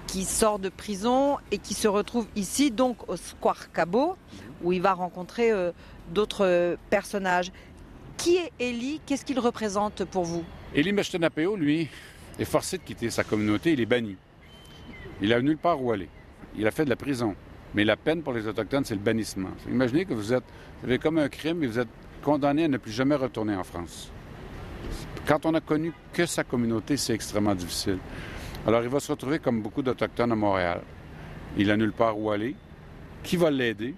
qui 0.07 0.25
sort 0.25 0.61
de 0.61 0.68
prison 0.68 1.38
et 1.51 1.59
qui 1.59 1.75
se 1.75 1.88
retrouve 1.88 2.27
ici, 2.37 2.70
donc 2.70 3.09
au 3.11 3.16
Square 3.16 3.72
Cabo, 3.72 4.16
où 4.62 4.72
il 4.72 4.81
va 4.81 4.94
rencontrer 4.94 5.51
euh, 5.51 5.72
d'autres 6.11 6.46
euh, 6.46 6.77
personnages. 6.88 7.51
Qui 8.16 8.37
est 8.37 8.53
Eli 8.61 9.01
Qu'est-ce 9.05 9.25
qu'il 9.25 9.40
représente 9.40 10.05
pour 10.05 10.25
vous? 10.25 10.44
Eli 10.75 10.92
Mechtenapeo, 10.92 11.57
lui, 11.57 11.88
est 12.38 12.44
forcé 12.44 12.79
de 12.79 12.83
quitter 12.83 13.11
sa 13.11 13.25
communauté, 13.25 13.72
il 13.72 13.81
est 13.81 13.87
banni. 13.87 14.16
Il 15.20 15.33
a 15.33 15.42
nulle 15.42 15.59
part 15.59 15.83
où 15.83 15.92
aller. 15.92 16.09
Il 16.57 16.66
a 16.66 16.70
fait 16.70 16.85
de 16.85 16.90
la 16.90 16.96
prison. 16.96 17.35
Mais 17.75 17.85
la 17.85 17.96
peine 17.96 18.22
pour 18.22 18.33
les 18.33 18.46
Autochtones, 18.46 18.85
c'est 18.85 18.94
le 18.94 19.01
bannissement. 19.01 19.51
Imaginez 19.68 20.07
que 20.07 20.14
vous 20.14 20.22
vous 20.22 20.33
avez 20.85 20.99
comme 20.99 21.18
un 21.18 21.29
crime 21.29 21.62
et 21.62 21.66
vous 21.66 21.79
êtes 21.79 21.88
condamné 22.22 22.64
à 22.64 22.68
ne 22.68 22.79
plus 22.79 22.92
jamais 22.92 23.16
retourner 23.16 23.55
en 23.55 23.64
France. 23.64 24.11
Quand 25.27 25.44
on 25.44 25.55
a 25.55 25.61
connu 25.61 25.92
que 26.12 26.27
sa 26.27 26.44
communauté, 26.44 26.96
c'est 26.96 27.14
extrêmement 27.14 27.55
difficile. 27.55 27.99
Alors, 28.66 28.83
il 28.83 28.88
va 28.88 29.01
se 29.01 29.11
retrouver 29.11 29.38
comme 29.38 29.62
beaucoup 29.62 29.83
d'Autochtones 29.83 30.33
à 30.33 30.37
Montréal. 30.37 30.83
Il 31.57 31.70
a 31.70 31.77
nulle 31.77 31.92
part 31.92 32.18
où 32.18 32.31
aller. 32.31 32.55
Qui 33.22 33.37
va 33.37 33.51
l'aider? 33.51 33.94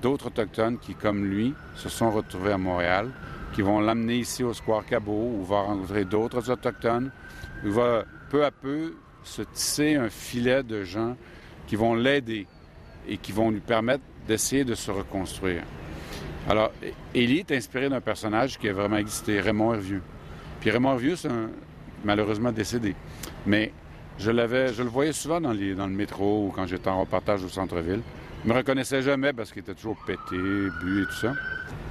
D'autres 0.00 0.26
Autochtones 0.28 0.78
qui, 0.78 0.94
comme 0.94 1.26
lui, 1.26 1.54
se 1.76 1.88
sont 1.88 2.10
retrouvés 2.10 2.52
à 2.52 2.58
Montréal, 2.58 3.10
qui 3.54 3.62
vont 3.62 3.80
l'amener 3.80 4.16
ici 4.16 4.42
au 4.42 4.52
Square 4.52 4.84
Cabot, 4.86 5.32
où 5.38 5.44
va 5.44 5.60
rencontrer 5.60 6.04
d'autres 6.04 6.50
Autochtones. 6.50 7.12
Il 7.64 7.70
va 7.70 8.04
peu 8.30 8.44
à 8.44 8.50
peu 8.50 8.94
se 9.22 9.42
tisser 9.42 9.94
un 9.94 10.08
filet 10.08 10.62
de 10.62 10.82
gens 10.82 11.16
qui 11.66 11.76
vont 11.76 11.94
l'aider 11.94 12.46
et 13.06 13.18
qui 13.18 13.32
vont 13.32 13.50
lui 13.50 13.60
permettre 13.60 14.02
d'essayer 14.26 14.64
de 14.64 14.74
se 14.74 14.90
reconstruire. 14.90 15.62
Alors, 16.48 16.72
Élie 17.14 17.38
est 17.38 17.52
inspiré 17.52 17.88
d'un 17.88 18.00
personnage 18.00 18.58
qui 18.58 18.68
a 18.68 18.72
vraiment 18.72 18.96
existé, 18.96 19.40
Raymond 19.40 19.74
Hervieux. 19.74 20.02
Puis 20.62 20.70
Raymond 20.70 20.92
Hervieux, 20.92 21.16
c'est 21.16 21.28
malheureusement 22.04 22.52
décédé. 22.52 22.94
Mais 23.46 23.72
je 24.16 24.30
je 24.30 24.82
le 24.84 24.88
voyais 24.88 25.12
souvent 25.12 25.40
dans, 25.40 25.52
le 25.52 25.86
métro 25.88 26.46
ou 26.46 26.52
quand 26.54 26.68
j'étais 26.68 26.88
en 26.88 27.00
reportage 27.00 27.42
au 27.42 27.48
centre-ville. 27.48 28.00
Il 28.44 28.48
me 28.52 28.56
reconnaissait 28.56 29.02
jamais 29.02 29.32
parce 29.32 29.50
qu'il 29.50 29.62
était 29.62 29.74
toujours 29.74 29.96
pété, 30.06 30.20
bu 30.36 31.02
et 31.02 31.06
tout 31.06 31.20
ça. 31.20 31.32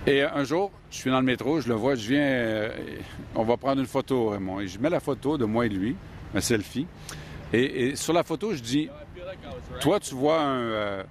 Et 0.08 0.24
un 0.24 0.46
jour, 0.46 0.72
je 0.90 0.96
suis 0.96 1.12
dans 1.12 1.20
le 1.20 1.26
métro, 1.26 1.60
je 1.60 1.68
le 1.68 1.76
vois, 1.76 1.96
je 1.96 2.08
viens, 2.08 2.22
euh, 2.22 2.70
on 3.36 3.44
va 3.44 3.58
prendre 3.58 3.82
une 3.82 3.88
photo, 3.88 4.30
Raymond. 4.30 4.62
Et 4.62 4.68
je 4.68 4.80
mets 4.80 4.90
la 4.90 5.02
photo 5.02 5.38
de 5.38 5.44
moi 5.44 5.66
et 5.66 5.70
lui, 5.70 5.98
ma 6.34 6.40
selfie. 6.40 6.88
Et, 7.52 7.98
sur 7.98 8.14
la 8.14 8.24
photo, 8.24 8.54
je 8.54 8.62
dis, 8.62 8.88
toi, 9.82 10.00
tu 10.00 10.16
vois 10.16 10.42
un, 10.42 10.62
euh, 10.62 11.04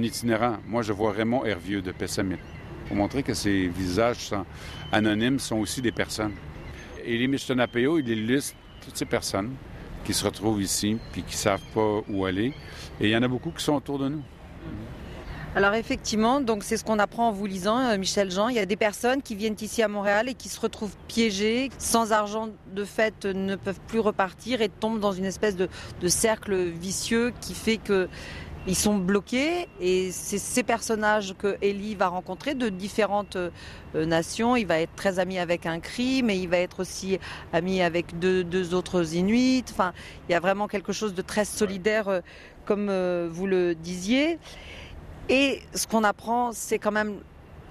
itinérant. 0.00 0.58
Moi, 0.68 0.82
je 0.82 0.92
vois 0.92 1.10
Raymond 1.10 1.44
Hervieux 1.44 1.82
de 1.82 1.90
Pessamit. 1.90 2.38
Pour 2.86 2.96
montrer 2.96 3.24
que 3.24 3.34
ces 3.34 3.66
visages 3.66 4.28
sont 4.28 4.46
anonymes 4.92 5.40
sont 5.40 5.56
aussi 5.56 5.82
des 5.82 5.90
personnes. 5.90 6.34
Et 7.08 7.16
les 7.16 7.26
Michtonapeo, 7.26 7.98
il 7.98 8.08
illustre 8.10 8.54
toutes 8.84 8.94
ces 8.94 9.06
personnes 9.06 9.54
qui 10.04 10.12
se 10.12 10.22
retrouvent 10.26 10.60
ici 10.60 10.98
puis 11.10 11.22
qui 11.22 11.36
ne 11.36 11.38
savent 11.38 11.62
pas 11.72 12.02
où 12.06 12.26
aller. 12.26 12.52
Et 13.00 13.06
il 13.06 13.08
y 13.08 13.16
en 13.16 13.22
a 13.22 13.28
beaucoup 13.28 13.50
qui 13.50 13.64
sont 13.64 13.72
autour 13.72 13.98
de 13.98 14.10
nous. 14.10 14.22
Alors 15.56 15.72
effectivement, 15.72 16.42
donc 16.42 16.64
c'est 16.64 16.76
ce 16.76 16.84
qu'on 16.84 16.98
apprend 16.98 17.28
en 17.28 17.32
vous 17.32 17.46
lisant, 17.46 17.78
euh, 17.78 17.96
Michel 17.96 18.30
Jean. 18.30 18.48
Il 18.48 18.56
y 18.56 18.58
a 18.58 18.66
des 18.66 18.76
personnes 18.76 19.22
qui 19.22 19.34
viennent 19.34 19.56
ici 19.58 19.82
à 19.82 19.88
Montréal 19.88 20.28
et 20.28 20.34
qui 20.34 20.50
se 20.50 20.60
retrouvent 20.60 20.94
piégées, 21.08 21.70
sans 21.78 22.12
argent 22.12 22.50
de 22.74 22.84
fait, 22.84 23.24
euh, 23.24 23.32
ne 23.32 23.56
peuvent 23.56 23.80
plus 23.88 24.00
repartir 24.00 24.60
et 24.60 24.68
tombent 24.68 25.00
dans 25.00 25.12
une 25.12 25.24
espèce 25.24 25.56
de 25.56 25.68
cercle 26.08 26.54
vicieux 26.62 27.32
qui 27.40 27.54
fait 27.54 27.78
que 27.78 28.10
ils 28.68 28.76
sont 28.76 28.98
bloqués 28.98 29.66
et 29.80 30.12
c'est 30.12 30.36
ces 30.36 30.62
personnages 30.62 31.34
que 31.38 31.56
Ellie 31.62 31.94
va 31.94 32.08
rencontrer 32.08 32.54
de 32.54 32.68
différentes 32.68 33.36
euh, 33.36 33.50
nations. 33.94 34.56
Il 34.56 34.66
va 34.66 34.78
être 34.78 34.94
très 34.94 35.18
ami 35.18 35.38
avec 35.38 35.64
un 35.64 35.80
cri, 35.80 36.22
mais 36.22 36.38
il 36.38 36.48
va 36.48 36.58
être 36.58 36.80
aussi 36.80 37.18
ami 37.54 37.80
avec 37.80 38.18
deux, 38.18 38.74
autres 38.74 39.14
Inuits. 39.14 39.64
Enfin, 39.70 39.94
il 40.28 40.32
y 40.32 40.34
a 40.34 40.40
vraiment 40.40 40.68
quelque 40.68 40.92
chose 40.92 41.14
de 41.14 41.22
très 41.22 41.46
solidaire, 41.46 42.08
euh, 42.08 42.20
comme 42.66 42.88
euh, 42.90 43.26
vous 43.30 43.46
le 43.46 43.74
disiez. 43.74 44.38
Et 45.30 45.62
ce 45.74 45.86
qu'on 45.86 46.04
apprend, 46.04 46.52
c'est 46.52 46.78
quand 46.78 46.92
même 46.92 47.20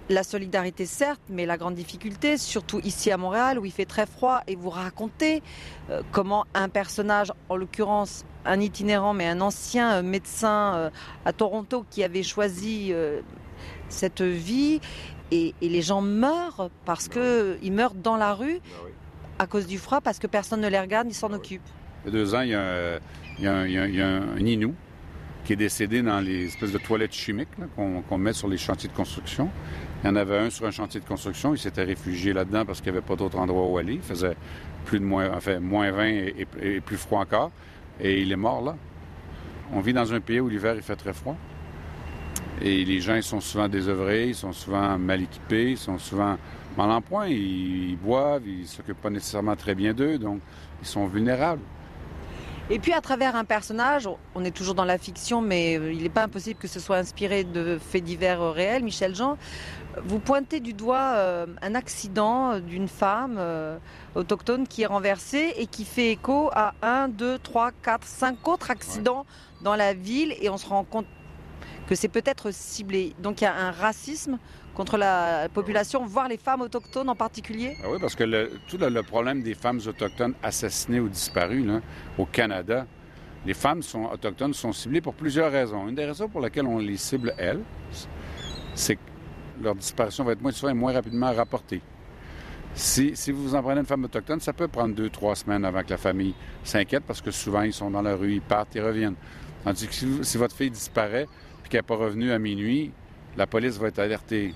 la 0.10 0.24
solidarité, 0.24 0.86
certes, 0.86 1.22
mais 1.30 1.46
la 1.46 1.58
grande 1.58 1.76
difficulté, 1.76 2.38
surtout 2.38 2.80
ici 2.84 3.12
à 3.12 3.18
Montréal, 3.18 3.60
où 3.60 3.66
il 3.66 3.72
fait 3.72 3.86
très 3.86 4.06
froid, 4.06 4.42
et 4.48 4.56
vous 4.56 4.70
racontez 4.70 5.42
euh, 5.90 6.02
comment 6.12 6.46
un 6.54 6.70
personnage, 6.70 7.32
en 7.50 7.56
l'occurrence 7.58 8.26
un 8.46 8.62
itinérant, 8.62 9.14
mais 9.14 9.28
un 9.28 9.42
ancien 9.42 9.96
euh, 9.96 10.02
médecin 10.04 10.74
euh, 10.76 10.90
à 11.26 11.34
Toronto 11.34 11.86
qui 11.90 12.04
avait 12.04 12.24
choisi 12.24 12.90
euh, 12.94 13.20
cette 13.90 14.22
vie, 14.22 14.80
et, 15.32 15.54
et 15.62 15.68
les 15.68 15.82
gens 15.82 16.00
meurent 16.02 16.70
parce 16.86 17.10
que 17.10 17.58
ils 17.62 17.74
meurent 17.74 17.94
dans 17.96 18.16
la 18.16 18.34
rue 18.34 18.62
à 19.40 19.46
cause 19.46 19.68
du 19.68 19.78
froid, 19.78 20.00
parce 20.00 20.20
que 20.20 20.28
personne 20.28 20.62
ne 20.62 20.70
les 20.70 20.80
regarde, 20.80 21.08
ni 21.08 21.14
s'en 21.14 21.34
occupe. 21.34 21.62
Il 22.06 22.14
y 22.14 22.16
a 22.16 22.20
deux 22.20 22.34
ans, 22.34 22.42
il 22.42 22.50
y 22.50 22.54
a 22.56 22.62
un, 22.62 23.00
il 23.38 23.44
y 23.44 23.48
a 23.48 23.54
un- 23.54 23.66
il 23.68 23.74
y 23.74 23.78
a 23.78 23.82
un- 23.84 23.88
il 23.88 23.96
y 23.96 24.02
a 24.02 24.08
un 24.08 24.38
Inou 24.38 24.74
qui 25.44 25.54
est 25.54 25.58
décédé 25.58 26.02
dans 26.02 26.20
les 26.22 26.46
espèces 26.46 26.72
de 26.72 26.78
toilettes 26.78 27.14
chimiques 27.14 27.48
qu'on 27.76 28.18
met 28.18 28.34
sur 28.34 28.48
les 28.48 28.58
chantiers 28.58 28.90
de 28.90 28.94
construction. 28.96 29.50
Il 30.08 30.12
y 30.12 30.14
en 30.14 30.16
avait 30.16 30.38
un 30.38 30.50
sur 30.50 30.66
un 30.66 30.72
chantier 30.72 31.02
de 31.02 31.06
construction. 31.06 31.54
Il 31.54 31.58
s'était 31.58 31.84
réfugié 31.84 32.32
là-dedans 32.32 32.64
parce 32.64 32.80
qu'il 32.80 32.94
n'y 32.94 32.98
avait 32.98 33.06
pas 33.06 33.18
d'autre 33.18 33.38
endroit 33.38 33.68
où 33.68 33.78
aller. 33.78 33.96
Il 33.96 34.02
faisait 34.02 34.38
plus 34.86 35.02
de 35.02 35.04
moins, 35.04 35.36
enfin, 35.36 35.60
moins 35.60 35.92
20 35.92 36.06
et, 36.06 36.80
plus 36.80 36.96
froid 36.96 37.20
encore. 37.20 37.52
Et 38.00 38.22
il 38.22 38.32
est 38.32 38.38
mort 38.38 38.62
là. 38.62 38.78
On 39.74 39.82
vit 39.82 39.92
dans 39.92 40.14
un 40.14 40.22
pays 40.22 40.40
où 40.40 40.48
l'hiver, 40.48 40.76
il 40.78 40.82
fait 40.82 40.96
très 40.96 41.12
froid. 41.12 41.36
Et 42.62 42.86
les 42.86 43.02
gens, 43.02 43.16
ils 43.16 43.24
sont 43.24 43.42
souvent 43.42 43.68
désœuvrés, 43.68 44.30
ils 44.30 44.36
sont 44.36 44.54
souvent 44.54 44.98
mal 44.98 45.24
équipés, 45.24 45.72
ils 45.72 45.78
sont 45.78 45.98
souvent 45.98 46.38
mal 46.78 46.90
en 46.90 47.02
point. 47.02 47.28
Ils, 47.28 47.90
ils 47.90 47.98
boivent, 47.98 48.48
ils 48.48 48.66
s'occupent 48.66 49.02
pas 49.02 49.10
nécessairement 49.10 49.58
très 49.58 49.76
bien 49.76 49.94
d'eux, 49.94 50.18
donc 50.18 50.40
ils 50.82 50.88
sont 50.88 51.06
vulnérables. 51.08 51.64
Et 52.70 52.80
puis 52.80 52.92
à 52.92 53.00
travers 53.00 53.38
un 53.38 53.46
personnage, 53.46 54.10
on 54.36 54.44
est 54.44 54.52
toujours 54.52 54.76
dans 54.76 54.84
la 54.84 54.98
fiction, 54.98 55.42
mais 55.42 55.74
il 55.74 56.04
n'est 56.04 56.10
pas 56.10 56.24
impossible 56.24 56.60
que 56.60 56.68
ce 56.68 56.82
soit 56.82 56.98
inspiré 56.98 57.46
de 57.46 57.78
faits 57.78 58.04
divers 58.04 58.42
euh, 58.42 58.52
réels, 58.52 58.84
Michel 58.84 59.16
Jean. 59.16 59.38
Vous 60.04 60.20
pointez 60.20 60.60
du 60.60 60.74
doigt 60.74 61.14
euh, 61.16 61.46
un 61.62 61.76
accident 61.76 62.60
d'une 62.60 62.88
femme 62.88 63.36
euh, 63.38 63.78
autochtone 64.16 64.68
qui 64.68 64.84
est 64.84 64.88
renversée 64.88 65.54
et 65.58 65.66
qui 65.68 65.86
fait 65.86 66.12
écho 66.12 66.50
à 66.54 66.74
un, 66.82 67.08
deux, 67.08 67.40
trois, 67.40 67.72
quatre, 67.72 68.06
cinq 68.06 68.48
autres 68.48 68.72
accidents 68.72 69.26
dans 69.62 69.76
la 69.76 69.94
ville 69.94 70.36
et 70.40 70.50
on 70.50 70.58
se 70.58 70.68
rend 70.68 70.84
compte 70.84 71.08
que 71.88 71.96
c'est 71.96 72.10
peut-être 72.10 72.52
ciblé. 72.52 73.16
Donc 73.20 73.42
il 73.42 73.46
y 73.46 73.48
a 73.48 73.56
un 73.56 73.72
racisme 73.72 74.38
contre 74.76 74.98
la 74.98 75.50
population, 75.50 76.06
voire 76.06 76.28
les 76.28 76.38
femmes 76.38 76.62
autochtones 76.62 77.10
en 77.10 77.16
particulier? 77.16 77.78
Ah 77.84 77.88
oui, 77.90 77.98
parce 78.00 78.16
que 78.16 78.24
le- 78.24 78.52
tout 78.68 78.78
le, 78.78 78.90
le 78.90 79.04
problème 79.04 79.42
des 79.42 79.56
femmes 79.56 79.80
autochtones 79.88 80.36
assassinées 80.44 81.00
ou 81.00 81.10
disparues 81.10 81.64
là, 81.64 81.82
au 82.18 82.26
Canada, 82.26 82.86
les 83.46 83.56
femmes 83.56 83.82
sont, 83.82 84.04
autochtones 84.06 84.54
sont 84.54 84.74
ciblées 84.74 85.02
pour 85.02 85.16
plusieurs 85.16 85.52
raisons. 85.52 85.88
Une 85.88 85.96
des 85.96 86.06
raisons 86.06 86.28
pour 86.28 86.42
lesquelles 86.42 86.68
on 86.68 86.78
les 86.78 86.98
cible, 86.98 87.34
elles, 87.38 87.62
c'est 88.76 88.98
que 88.98 89.02
leur 89.62 89.76
disparition 89.76 90.24
va 90.24 90.34
être 90.34 90.42
moins 90.42 90.52
souvent 90.52 90.72
et 90.72 90.76
moins 90.76 90.94
rapidement 90.94 91.34
rapportée. 91.34 91.82
Si, 92.74 93.16
si 93.16 93.32
vous 93.32 93.56
en 93.56 93.64
prenez 93.64 93.80
une 93.80 93.86
femme 93.86 94.04
autochtone, 94.04 94.40
ça 94.40 94.54
peut 94.54 94.68
prendre 94.68 94.94
deux, 94.94 95.10
trois 95.10 95.36
semaines 95.36 95.66
avant 95.66 95.82
que 95.84 95.90
la 95.90 95.98
famille 95.98 96.36
s'inquiète 96.64 97.04
parce 97.08 97.22
que 97.22 97.32
souvent 97.32 97.62
ils 97.64 97.74
sont 97.74 97.90
dans 97.90 98.02
la 98.04 98.16
rue, 98.16 98.34
ils 98.34 98.42
partent, 98.42 98.76
ils 98.76 98.82
reviennent. 98.82 99.16
Tandis 99.64 99.88
que 99.88 99.94
si, 99.94 100.08
si 100.22 100.38
votre 100.38 100.56
fille 100.56 100.70
disparaît 100.70 101.28
puis 101.64 101.70
qu'elle 101.72 101.80
n'est 101.80 101.84
pas 101.88 101.96
revenue 101.96 102.32
à 102.32 102.38
minuit, 102.40 102.92
la 103.36 103.48
police 103.48 103.78
va 103.78 103.88
être 103.88 104.00
alertée. 104.00 104.54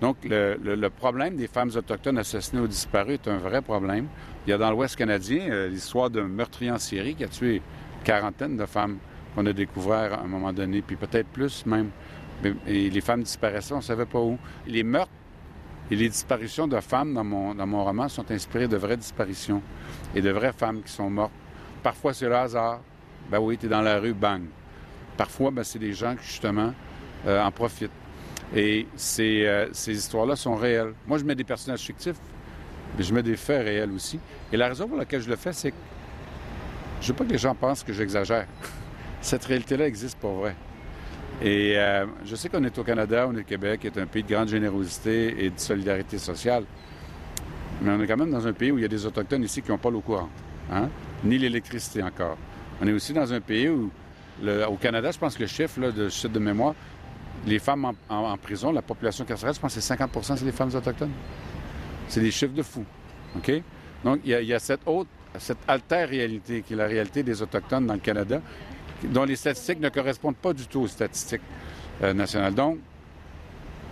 Donc, 0.00 0.16
le, 0.24 0.56
le- 0.62 0.90
problème 0.90 1.36
des 1.36 1.48
femmes 1.48 1.70
autochtones 1.74 2.18
assassinées 2.18 2.62
ou 2.62 2.68
disparues 2.68 3.14
est 3.14 3.26
un 3.28 3.38
vrai 3.38 3.62
problème. 3.62 4.06
Il 4.46 4.50
y 4.50 4.52
a 4.52 4.58
dans 4.58 4.70
l'Ouest 4.70 4.94
canadien 4.94 5.50
euh, 5.50 5.68
l'histoire 5.68 6.08
d'un 6.08 6.28
meurtrier 6.28 6.70
en 6.70 6.78
série 6.78 7.16
qui 7.16 7.24
a 7.24 7.28
tué 7.28 7.56
une 7.56 8.04
quarantaine 8.04 8.56
de 8.56 8.64
femmes 8.66 8.98
qu'on 9.34 9.44
a 9.46 9.52
découvert 9.52 10.14
à 10.14 10.20
un 10.20 10.28
moment 10.28 10.52
donné, 10.52 10.82
puis 10.82 10.94
peut-être 10.96 11.26
plus 11.28 11.66
même. 11.66 11.90
Et 12.66 12.90
les 12.90 13.00
femmes 13.00 13.22
disparaissaient, 13.22 13.74
on 13.74 13.78
ne 13.78 13.82
savait 13.82 14.06
pas 14.06 14.20
où. 14.20 14.38
Les 14.66 14.82
meurtres 14.82 15.10
et 15.90 15.96
les 15.96 16.08
disparitions 16.08 16.68
de 16.68 16.78
femmes 16.80 17.14
dans 17.14 17.24
mon, 17.24 17.54
dans 17.54 17.66
mon 17.66 17.84
roman 17.84 18.08
sont 18.08 18.30
inspirées 18.30 18.68
de 18.68 18.76
vraies 18.76 18.96
disparitions 18.96 19.62
et 20.14 20.20
de 20.20 20.30
vraies 20.30 20.52
femmes 20.52 20.82
qui 20.82 20.92
sont 20.92 21.10
mortes. 21.10 21.32
Parfois, 21.82 22.12
c'est 22.12 22.26
le 22.26 22.36
hasard. 22.36 22.80
Ben 23.30 23.38
oui, 23.40 23.58
tu 23.58 23.66
es 23.66 23.68
dans 23.68 23.82
la 23.82 23.98
rue, 23.98 24.14
bang. 24.14 24.42
Parfois, 25.16 25.50
ben, 25.50 25.64
c'est 25.64 25.78
des 25.78 25.92
gens 25.92 26.14
qui, 26.14 26.24
justement, 26.24 26.72
euh, 27.26 27.42
en 27.42 27.50
profitent. 27.50 27.90
Et 28.54 28.86
ces, 28.96 29.44
euh, 29.46 29.68
ces 29.72 29.96
histoires-là 29.96 30.36
sont 30.36 30.54
réelles. 30.54 30.94
Moi, 31.06 31.18
je 31.18 31.24
mets 31.24 31.34
des 31.34 31.44
personnages 31.44 31.80
fictifs, 31.80 32.16
mais 32.96 33.02
je 33.02 33.12
mets 33.12 33.22
des 33.22 33.36
faits 33.36 33.64
réels 33.64 33.92
aussi. 33.92 34.18
Et 34.52 34.56
la 34.56 34.68
raison 34.68 34.88
pour 34.88 34.96
laquelle 34.96 35.20
je 35.20 35.28
le 35.28 35.36
fais, 35.36 35.52
c'est 35.52 35.70
que 35.70 35.76
je 37.00 37.08
veux 37.08 37.14
pas 37.14 37.24
que 37.24 37.32
les 37.32 37.38
gens 37.38 37.54
pensent 37.54 37.82
que 37.82 37.92
j'exagère. 37.92 38.46
Cette 39.20 39.44
réalité-là 39.44 39.86
existe 39.86 40.18
pour 40.18 40.32
vrai. 40.32 40.54
Et 41.40 41.74
euh, 41.76 42.06
je 42.24 42.34
sais 42.34 42.48
qu'on 42.48 42.64
est 42.64 42.76
au 42.78 42.82
Canada, 42.82 43.26
on 43.28 43.36
est 43.36 43.40
au 43.40 43.44
Québec, 43.44 43.80
qui 43.80 43.86
est 43.86 43.98
un 43.98 44.06
pays 44.06 44.24
de 44.24 44.28
grande 44.28 44.48
générosité 44.48 45.44
et 45.44 45.50
de 45.50 45.58
solidarité 45.58 46.18
sociale. 46.18 46.64
Mais 47.80 47.92
on 47.92 48.00
est 48.02 48.06
quand 48.08 48.16
même 48.16 48.30
dans 48.30 48.46
un 48.46 48.52
pays 48.52 48.72
où 48.72 48.78
il 48.78 48.82
y 48.82 48.84
a 48.84 48.88
des 48.88 49.06
Autochtones 49.06 49.44
ici 49.44 49.62
qui 49.62 49.70
n'ont 49.70 49.78
pas 49.78 49.90
l'eau 49.90 50.00
courante, 50.00 50.30
hein? 50.72 50.88
ni 51.22 51.38
l'électricité 51.38 52.02
encore. 52.02 52.36
On 52.82 52.88
est 52.88 52.92
aussi 52.92 53.12
dans 53.12 53.32
un 53.32 53.40
pays 53.40 53.68
où, 53.68 53.90
au 54.68 54.76
Canada, 54.76 55.12
je 55.12 55.18
pense 55.18 55.36
que 55.36 55.42
le 55.42 55.48
chiffre 55.48 55.80
de 55.80 56.08
chute 56.08 56.32
de 56.32 56.40
mémoire, 56.40 56.74
les 57.46 57.60
femmes 57.60 57.92
en, 58.08 58.36
prison, 58.36 58.72
la 58.72 58.82
population 58.82 59.24
carcérale, 59.24 59.54
je 59.54 59.60
pense 59.60 59.74
que 59.74 59.80
c'est 59.80 59.86
50 59.86 60.10
c'est 60.22 60.44
les 60.44 60.52
femmes 60.52 60.74
autochtones. 60.74 61.12
C'est 62.08 62.20
des 62.20 62.32
chiffres 62.32 62.54
de 62.54 62.62
fou. 62.62 62.84
OK? 63.36 63.52
Donc, 64.02 64.20
il 64.24 64.30
y 64.30 64.34
a, 64.34 64.42
y 64.42 64.54
a 64.54 64.58
cette 64.58 64.80
autre 64.86 65.08
cette 65.38 65.58
alter-réalité 65.66 66.62
qui 66.62 66.72
est 66.72 66.76
la 66.76 66.86
réalité 66.86 67.22
des 67.22 67.42
Autochtones 67.42 67.86
dans 67.86 67.94
le 67.94 68.00
Canada, 68.00 68.40
dont 69.04 69.24
les 69.24 69.36
statistiques 69.36 69.80
ne 69.80 69.88
correspondent 69.88 70.36
pas 70.36 70.52
du 70.52 70.66
tout 70.66 70.80
aux 70.80 70.88
statistiques 70.88 71.42
euh, 72.02 72.12
nationales. 72.12 72.54
Donc, 72.54 72.78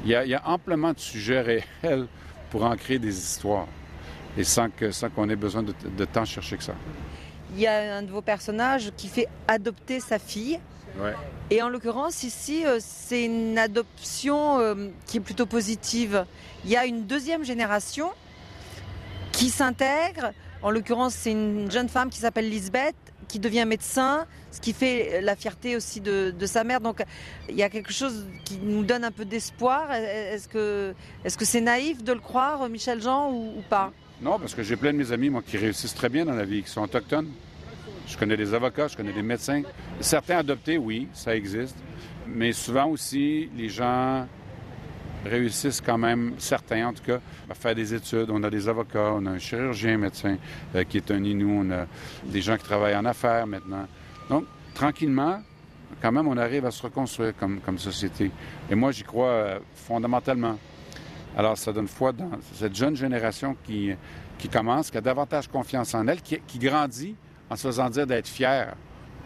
il 0.04 0.10
y, 0.10 0.14
a, 0.14 0.24
il 0.24 0.30
y, 0.30 0.34
a, 0.34 0.42
amplement 0.46 0.92
de 0.92 0.98
sujets 0.98 1.40
réels 1.82 2.06
pour 2.50 2.64
en 2.64 2.76
créer 2.76 2.98
des 2.98 3.16
histoires, 3.16 3.66
et 4.36 4.44
sans 4.44 4.68
qu'on 4.68 4.92
sans 4.92 5.28
ait 5.28 5.36
besoin 5.36 5.62
de, 5.62 5.74
de 5.96 6.04
tant 6.04 6.24
chercher 6.24 6.56
que 6.56 6.64
ça. 6.64 6.74
Il 7.54 7.60
y 7.60 7.66
a 7.66 7.96
un 7.96 8.02
de 8.02 8.10
vos 8.10 8.22
personnages 8.22 8.92
qui 8.96 9.08
fait 9.08 9.28
adopter 9.48 10.00
sa 10.00 10.18
fille. 10.18 10.60
Ouais. 11.00 11.14
Et 11.50 11.62
en 11.62 11.68
l'occurrence, 11.68 12.22
ici, 12.22 12.66
euh, 12.66 12.78
c'est 12.80 13.24
une 13.24 13.58
adoption 13.58 14.58
euh, 14.58 14.88
qui 15.06 15.18
est 15.18 15.20
plutôt 15.20 15.46
positive. 15.46 16.24
Il 16.64 16.70
y 16.70 16.76
a 16.76 16.86
une 16.86 17.06
deuxième 17.06 17.44
génération 17.44 18.10
qui 19.32 19.50
s'intègre. 19.50 20.32
En 20.62 20.70
l'occurrence, 20.70 21.14
c'est 21.14 21.32
une 21.32 21.70
jeune 21.70 21.88
femme 21.88 22.10
qui 22.10 22.18
s'appelle 22.18 22.48
Lisbeth, 22.48 22.96
qui 23.28 23.38
devient 23.38 23.64
médecin, 23.66 24.26
ce 24.50 24.60
qui 24.60 24.72
fait 24.72 25.20
la 25.20 25.36
fierté 25.36 25.76
aussi 25.76 26.00
de, 26.00 26.34
sa 26.46 26.64
mère. 26.64 26.80
Donc, 26.80 27.02
il 27.48 27.56
y 27.56 27.62
a 27.62 27.68
quelque 27.68 27.92
chose 27.92 28.26
qui 28.44 28.58
nous 28.62 28.84
donne 28.84 29.04
un 29.04 29.10
peu 29.10 29.24
d'espoir. 29.24 29.92
Est-ce 29.92 30.48
que 30.48 30.94
est-ce 31.24 31.36
que 31.36 31.44
c'est 31.44 31.60
naïf 31.60 32.02
de 32.02 32.12
le 32.12 32.20
croire, 32.20 32.68
Michel 32.68 33.02
Jean, 33.02 33.30
ou, 33.30 33.58
ou 33.58 33.62
pas? 33.68 33.92
Non, 34.22 34.38
parce 34.38 34.54
que 34.54 34.62
j'ai 34.62 34.76
plein 34.76 34.92
de 34.92 34.98
mes 34.98 35.12
amis, 35.12 35.28
moi, 35.28 35.42
qui 35.46 35.58
réussissent 35.58 35.94
très 35.94 36.08
bien 36.08 36.24
dans 36.24 36.34
la 36.34 36.44
vie, 36.44 36.62
qui 36.62 36.70
sont 36.70 36.82
autochtones. 36.82 37.30
Je 38.06 38.16
connais 38.16 38.36
des 38.36 38.54
avocats, 38.54 38.88
je 38.88 38.96
connais 38.96 39.12
des 39.12 39.22
médecins. 39.22 39.62
Certains 40.00 40.38
adoptés, 40.38 40.78
oui, 40.78 41.08
ça 41.12 41.34
existe. 41.34 41.76
Mais 42.26 42.52
souvent 42.52 42.86
aussi, 42.86 43.50
les 43.56 43.68
gens 43.68 44.26
réussissent 45.24 45.80
quand 45.80 45.98
même, 45.98 46.34
certains 46.38 46.88
en 46.88 46.92
tout 46.92 47.02
cas, 47.02 47.20
à 47.48 47.54
faire 47.54 47.74
des 47.74 47.94
études. 47.94 48.30
On 48.30 48.42
a 48.42 48.50
des 48.50 48.68
avocats, 48.68 49.12
on 49.14 49.26
a 49.26 49.30
un 49.30 49.38
chirurgien 49.38 49.98
médecin 49.98 50.36
euh, 50.74 50.84
qui 50.84 50.98
est 50.98 51.10
un 51.10 51.22
Inou, 51.22 51.64
on 51.64 51.70
a 51.70 51.86
des 52.24 52.40
gens 52.40 52.56
qui 52.56 52.64
travaillent 52.64 52.96
en 52.96 53.04
affaires 53.04 53.46
maintenant. 53.46 53.86
Donc, 54.28 54.44
tranquillement, 54.74 55.40
quand 56.02 56.12
même, 56.12 56.28
on 56.28 56.36
arrive 56.36 56.66
à 56.66 56.70
se 56.70 56.82
reconstruire 56.82 57.32
comme, 57.36 57.78
société. 57.78 58.30
Et 58.70 58.74
moi, 58.74 58.92
j'y 58.92 59.04
crois 59.04 59.28
euh, 59.28 59.58
fondamentalement. 59.74 60.58
Alors, 61.36 61.56
ça 61.56 61.72
donne 61.72 61.88
foi 61.88 62.12
dans 62.12 62.30
cette 62.54 62.74
jeune 62.74 62.96
génération 62.96 63.56
qui, 63.64 63.92
qui 64.38 64.48
commence, 64.48 64.90
qui 64.90 64.98
a 64.98 65.00
davantage 65.00 65.48
confiance 65.48 65.94
en 65.94 66.06
elle, 66.08 66.20
qui, 66.22 66.38
qui 66.46 66.58
grandit 66.58 67.14
en 67.50 67.56
se 67.56 67.68
faisant 67.68 67.88
dire 67.90 68.06
d'être 68.06 68.28
fier, 68.28 68.74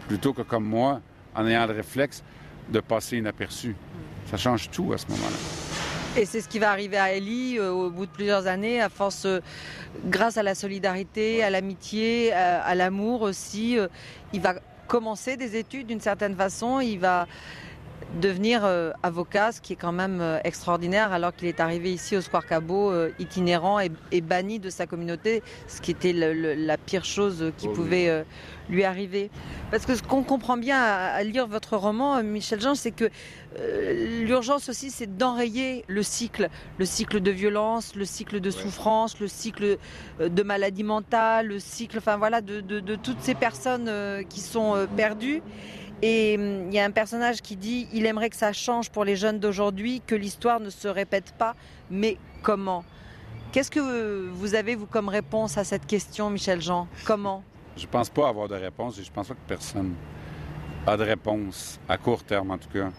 plutôt 0.07 0.33
que 0.33 0.41
comme 0.41 0.65
moi, 0.65 1.01
en 1.35 1.45
ayant 1.47 1.65
le 1.65 1.73
réflexe 1.73 2.23
de 2.69 2.79
passer 2.79 3.17
inaperçu. 3.17 3.75
Ça 4.27 4.37
change 4.37 4.69
tout 4.69 4.93
à 4.93 4.97
ce 4.97 5.07
moment-là. 5.07 5.60
Et 6.17 6.25
c'est 6.25 6.41
ce 6.41 6.49
qui 6.49 6.59
va 6.59 6.71
arriver 6.71 6.97
à 6.97 7.13
Ellie 7.13 7.57
euh, 7.57 7.71
au 7.71 7.89
bout 7.89 8.05
de 8.05 8.11
plusieurs 8.11 8.45
années, 8.45 8.81
à 8.81 8.89
force, 8.89 9.23
euh, 9.23 9.39
grâce 10.07 10.37
à 10.37 10.43
la 10.43 10.55
solidarité, 10.55 11.41
à 11.41 11.49
l'amitié, 11.49 12.33
à, 12.33 12.61
à 12.61 12.75
l'amour 12.75 13.21
aussi. 13.21 13.79
Euh, 13.79 13.87
il 14.33 14.41
va 14.41 14.55
commencer 14.87 15.37
des 15.37 15.55
études 15.55 15.87
d'une 15.87 16.01
certaine 16.01 16.35
façon, 16.35 16.81
il 16.81 16.99
va 16.99 17.27
devenir 18.19 18.65
euh, 18.65 18.91
avocat, 19.03 19.51
ce 19.51 19.61
qui 19.61 19.73
est 19.73 19.77
quand 19.77 19.91
même 19.91 20.19
euh, 20.21 20.39
extraordinaire, 20.43 21.11
alors 21.11 21.33
qu'il 21.33 21.47
est 21.47 21.59
arrivé 21.59 21.93
ici 21.93 22.17
au 22.17 22.21
Square 22.21 22.45
Cabot, 22.45 22.91
euh, 22.91 23.11
itinérant 23.19 23.79
et, 23.79 23.91
et, 24.11 24.21
banni 24.21 24.59
de 24.59 24.69
sa 24.69 24.85
communauté, 24.85 25.41
ce 25.67 25.81
qui 25.81 25.91
était 25.91 26.13
le, 26.13 26.33
le, 26.33 26.53
la 26.53 26.77
pire 26.77 27.05
chose 27.05 27.51
qui 27.57 27.67
oh, 27.69 27.73
pouvait 27.73 28.23
oui. 28.69 28.75
lui 28.75 28.83
arriver. 28.83 29.29
Parce 29.69 29.85
que 29.85 29.95
ce 29.95 30.03
qu'on 30.03 30.23
comprend 30.23 30.57
bien 30.57 30.77
à, 30.77 31.07
à, 31.07 31.23
lire 31.23 31.47
votre 31.47 31.77
roman, 31.77 32.21
Michel 32.23 32.59
Jean, 32.59 32.75
c'est 32.75 32.91
que 32.91 33.09
l'urgence 34.23 34.69
aussi, 34.69 34.91
c'est 34.91 35.17
d'enrayer 35.17 35.83
le 35.87 36.03
cycle, 36.03 36.49
le 36.77 36.85
cycle 36.85 37.19
de 37.19 37.31
violence, 37.31 37.95
le 37.95 38.05
cycle 38.05 38.39
de 38.39 38.49
ouais. 38.49 38.55
souffrance, 38.55 39.19
le 39.19 39.27
cycle 39.27 39.77
de 40.19 40.43
maladie 40.43 40.83
mentale, 40.83 41.47
le 41.47 41.59
cycle, 41.59 41.97
enfin 41.97 42.17
voilà, 42.17 42.41
de, 42.41 42.61
de, 42.61 42.79
de 42.79 42.95
toutes 42.95 43.21
ces 43.21 43.35
personnes 43.35 43.91
qui 44.29 44.39
sont 44.39 44.87
perdues. 44.95 45.41
Et 46.01 46.35
hum, 46.37 46.67
il 46.69 46.73
y 46.73 46.79
a 46.79 46.85
un 46.85 46.91
personnage 46.91 47.41
qui 47.41 47.55
dit 47.55 47.87
il 47.93 48.05
aimerait 48.05 48.29
que 48.29 48.35
ça 48.35 48.53
change 48.53 48.89
pour 48.89 49.05
les 49.05 49.15
jeunes 49.15 49.39
d'aujourd'hui, 49.39 50.01
que 50.05 50.15
l'histoire 50.15 50.59
ne 50.59 50.69
se 50.69 50.87
répète 50.87 51.33
pas, 51.37 51.55
mais 51.89 52.17
comment? 52.41 52.83
Qu'est-ce 53.51 53.69
que 53.69 54.29
vous 54.29 54.55
avez, 54.55 54.75
vous, 54.75 54.85
comme 54.85 55.09
réponse 55.09 55.57
à 55.57 55.63
cette 55.63 55.85
question, 55.85 56.29
Michel 56.29 56.61
Jean? 56.61 56.87
Comment? 57.05 57.43
Je 57.75 57.85
ne 57.85 57.91
pense 57.91 58.09
pas 58.09 58.29
avoir 58.29 58.47
de 58.47 58.55
réponse 58.55 58.97
et 58.97 59.03
je 59.03 59.09
ne 59.09 59.13
pense 59.13 59.27
pas 59.27 59.33
que 59.33 59.47
personne 59.47 59.93
a 60.87 60.97
de 60.97 61.03
réponse, 61.03 61.79
à 61.87 61.97
court 61.97 62.23
terme 62.23 62.51
en 62.51 62.57
tout 62.57 62.69
cas. 62.69 62.89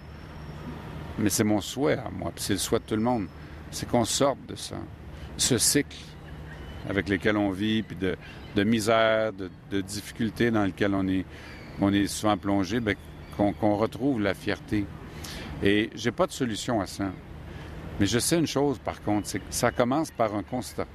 Mais 1.18 1.30
c'est 1.30 1.44
mon 1.44 1.60
souhait 1.60 1.98
à 1.98 2.10
moi, 2.10 2.32
c'est 2.36 2.52
le 2.52 2.58
souhait 2.58 2.78
de 2.78 2.84
tout 2.84 2.96
le 2.96 3.02
monde. 3.02 3.26
C'est 3.70 3.88
qu'on 3.88 4.04
sorte 4.04 4.38
de 4.46 4.54
ce 5.36 5.58
cycle 5.58 5.96
avec 6.88 7.08
lequel 7.08 7.36
on 7.36 7.50
vit, 7.50 7.82
puis 7.82 7.96
de, 7.96 8.16
de 8.54 8.64
misère, 8.64 9.32
de, 9.32 9.50
de 9.70 9.80
difficultés 9.80 10.50
dans 10.50 10.64
lequel 10.64 10.94
on 10.94 11.06
est 11.08 11.24
on 11.80 11.92
est 11.92 12.06
souvent 12.06 12.37
plongé, 12.37 12.80
ben, 12.80 12.96
qu'on 13.37 13.52
qu 13.52 13.64
retrouve 13.64 14.20
la 14.20 14.35
fierté. 14.35 14.87
Et 15.62 15.90
j'ai 15.94 16.12
pas 16.12 16.26
de 16.26 16.32
solution 16.32 16.80
à 16.80 16.87
ça. 16.87 17.11
Mais 18.00 18.06
je 18.06 18.18
sais 18.18 18.38
une 18.38 18.46
chose, 18.46 18.78
par 18.78 19.02
contre, 19.02 19.28
c'est 19.28 19.38
que 19.38 19.44
ça 19.50 19.70
commence 19.70 20.11
par 20.11 20.35
un 20.35 20.42
constat. 20.42 20.87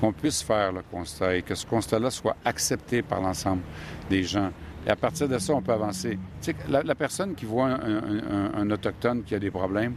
Qu'on 0.00 0.12
puisse 0.12 0.42
faire 0.42 0.72
le 0.72 0.82
constat 0.82 1.36
et 1.36 1.42
que 1.42 1.54
ce 1.54 1.66
constat-là 1.66 2.10
soit 2.10 2.36
accepté 2.44 3.02
par 3.02 3.20
l'ensemble 3.20 3.62
des 4.10 4.22
gens. 4.22 4.50
Et 4.86 4.90
à 4.90 4.96
partir 4.96 5.28
de 5.28 5.38
ça, 5.38 5.54
on 5.54 5.62
peut 5.62 5.72
avancer. 5.72 6.18
Tu 6.42 6.54
la, 6.68 6.94
personne 6.94 7.34
qui 7.34 7.46
voit 7.46 7.68
un, 7.68 8.70
autochtone 8.70 9.22
qui 9.22 9.34
a 9.34 9.38
des 9.38 9.50
problèmes, 9.50 9.94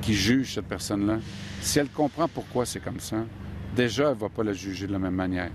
qui 0.00 0.14
juge 0.14 0.54
cette 0.54 0.66
personne-là, 0.66 1.18
si 1.60 1.78
elle 1.78 1.88
comprend 1.88 2.28
pourquoi 2.28 2.66
c'est 2.66 2.80
comme 2.80 3.00
ça, 3.00 3.18
déjà, 3.74 4.04
elle 4.04 4.16
ne 4.16 4.20
va 4.20 4.28
pas 4.28 4.42
la 4.42 4.52
juger 4.52 4.86
de 4.86 4.92
la 4.92 4.98
même 4.98 5.14
manière. 5.14 5.50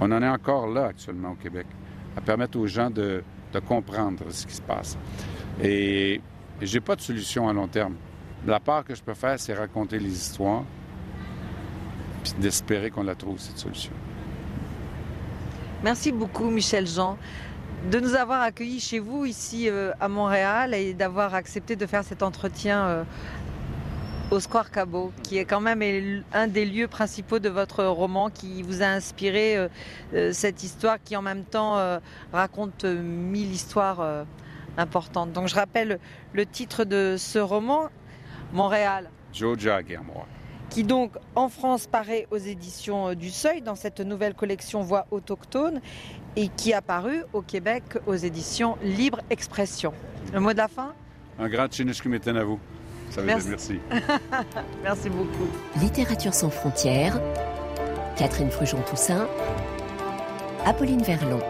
On 0.00 0.10
en 0.12 0.22
est 0.22 0.28
encore 0.28 0.66
là 0.68 0.86
actuellement 0.86 1.30
au 1.30 1.36
Québec 1.36 1.66
à 2.16 2.20
permettre 2.20 2.58
aux 2.58 2.66
gens 2.66 2.90
de, 2.90 3.22
de 3.52 3.58
comprendre 3.60 4.24
ce 4.30 4.46
qui 4.46 4.54
se 4.54 4.62
passe. 4.62 4.96
Et, 5.62 6.20
j'ai 6.60 6.80
pas 6.80 6.94
de 6.94 7.00
solution 7.00 7.48
à 7.48 7.52
long 7.52 7.66
terme. 7.66 7.94
La 8.46 8.60
part 8.60 8.84
que 8.84 8.94
je 8.94 9.02
peux 9.02 9.14
faire, 9.14 9.38
c'est 9.38 9.54
raconter 9.54 9.98
les 9.98 10.12
histoires, 10.12 10.62
puis 12.22 12.34
d'espérer 12.38 12.90
qu'on 12.90 13.02
la 13.02 13.16
trouve, 13.16 13.38
cette 13.40 13.58
solution. 13.58 13.92
Merci 15.82 16.12
beaucoup, 16.12 16.50
Michel 16.50 16.86
Jean, 16.86 17.18
de 17.90 17.98
nous 17.98 18.14
avoir 18.14 18.42
accueillis 18.42 18.78
chez 18.78 19.00
vous, 19.00 19.24
ici 19.24 19.68
euh, 19.68 19.92
à 20.00 20.06
Montréal, 20.06 20.74
et 20.74 20.94
d'avoir 20.94 21.34
accepté 21.34 21.74
de 21.74 21.84
faire 21.86 22.04
cet 22.04 22.22
entretien 22.22 22.84
euh, 22.84 23.04
au 24.32 24.40
Square 24.40 24.70
Cabot, 24.70 25.12
qui 25.22 25.36
est 25.36 25.44
quand 25.44 25.60
même 25.60 25.82
un 26.32 26.46
des 26.46 26.64
lieux 26.64 26.88
principaux 26.88 27.38
de 27.38 27.50
votre 27.50 27.84
roman, 27.84 28.30
qui 28.30 28.62
vous 28.62 28.82
a 28.82 28.86
inspiré 28.86 29.58
euh, 29.58 29.68
euh, 30.14 30.32
cette 30.32 30.62
histoire 30.62 30.96
qui 31.04 31.14
en 31.18 31.22
même 31.22 31.44
temps 31.44 31.76
euh, 31.76 31.98
raconte 32.32 32.86
mille 32.86 33.52
histoires 33.52 34.00
euh, 34.00 34.24
importantes. 34.78 35.32
Donc 35.32 35.48
je 35.48 35.54
rappelle 35.54 35.98
le 36.32 36.46
titre 36.46 36.84
de 36.84 37.16
ce 37.18 37.38
roman, 37.38 37.90
Montréal. 38.54 39.10
Jagger, 39.32 39.98
moi 39.98 40.26
qui 40.70 40.84
donc 40.84 41.12
en 41.34 41.50
France 41.50 41.86
paraît 41.86 42.26
aux 42.30 42.38
éditions 42.38 43.12
du 43.12 43.28
Seuil 43.28 43.60
dans 43.60 43.74
cette 43.74 44.00
nouvelle 44.00 44.32
collection 44.32 44.80
Voix 44.80 45.06
autochtone 45.10 45.82
et 46.34 46.48
qui 46.48 46.72
a 46.72 46.80
paru 46.80 47.24
au 47.34 47.42
Québec 47.42 47.82
aux 48.06 48.14
éditions 48.14 48.78
Libre 48.82 49.20
Expression. 49.28 49.92
Le 50.32 50.40
mot 50.40 50.54
de 50.54 50.56
la 50.56 50.68
fin? 50.68 50.94
Un 51.38 51.50
grand 51.50 51.70
chinishkumiten 51.70 52.38
à 52.38 52.44
vous. 52.44 52.58
Ça 53.12 53.20
veut 53.20 53.26
merci. 53.26 53.48
dire 53.48 53.80
merci. 53.90 54.06
merci 54.82 55.10
beaucoup. 55.10 55.46
Littérature 55.80 56.32
sans 56.32 56.48
frontières, 56.48 57.20
Catherine 58.16 58.50
Frujon-Toussaint, 58.50 59.28
Apolline 60.64 61.02
Verlon. 61.02 61.40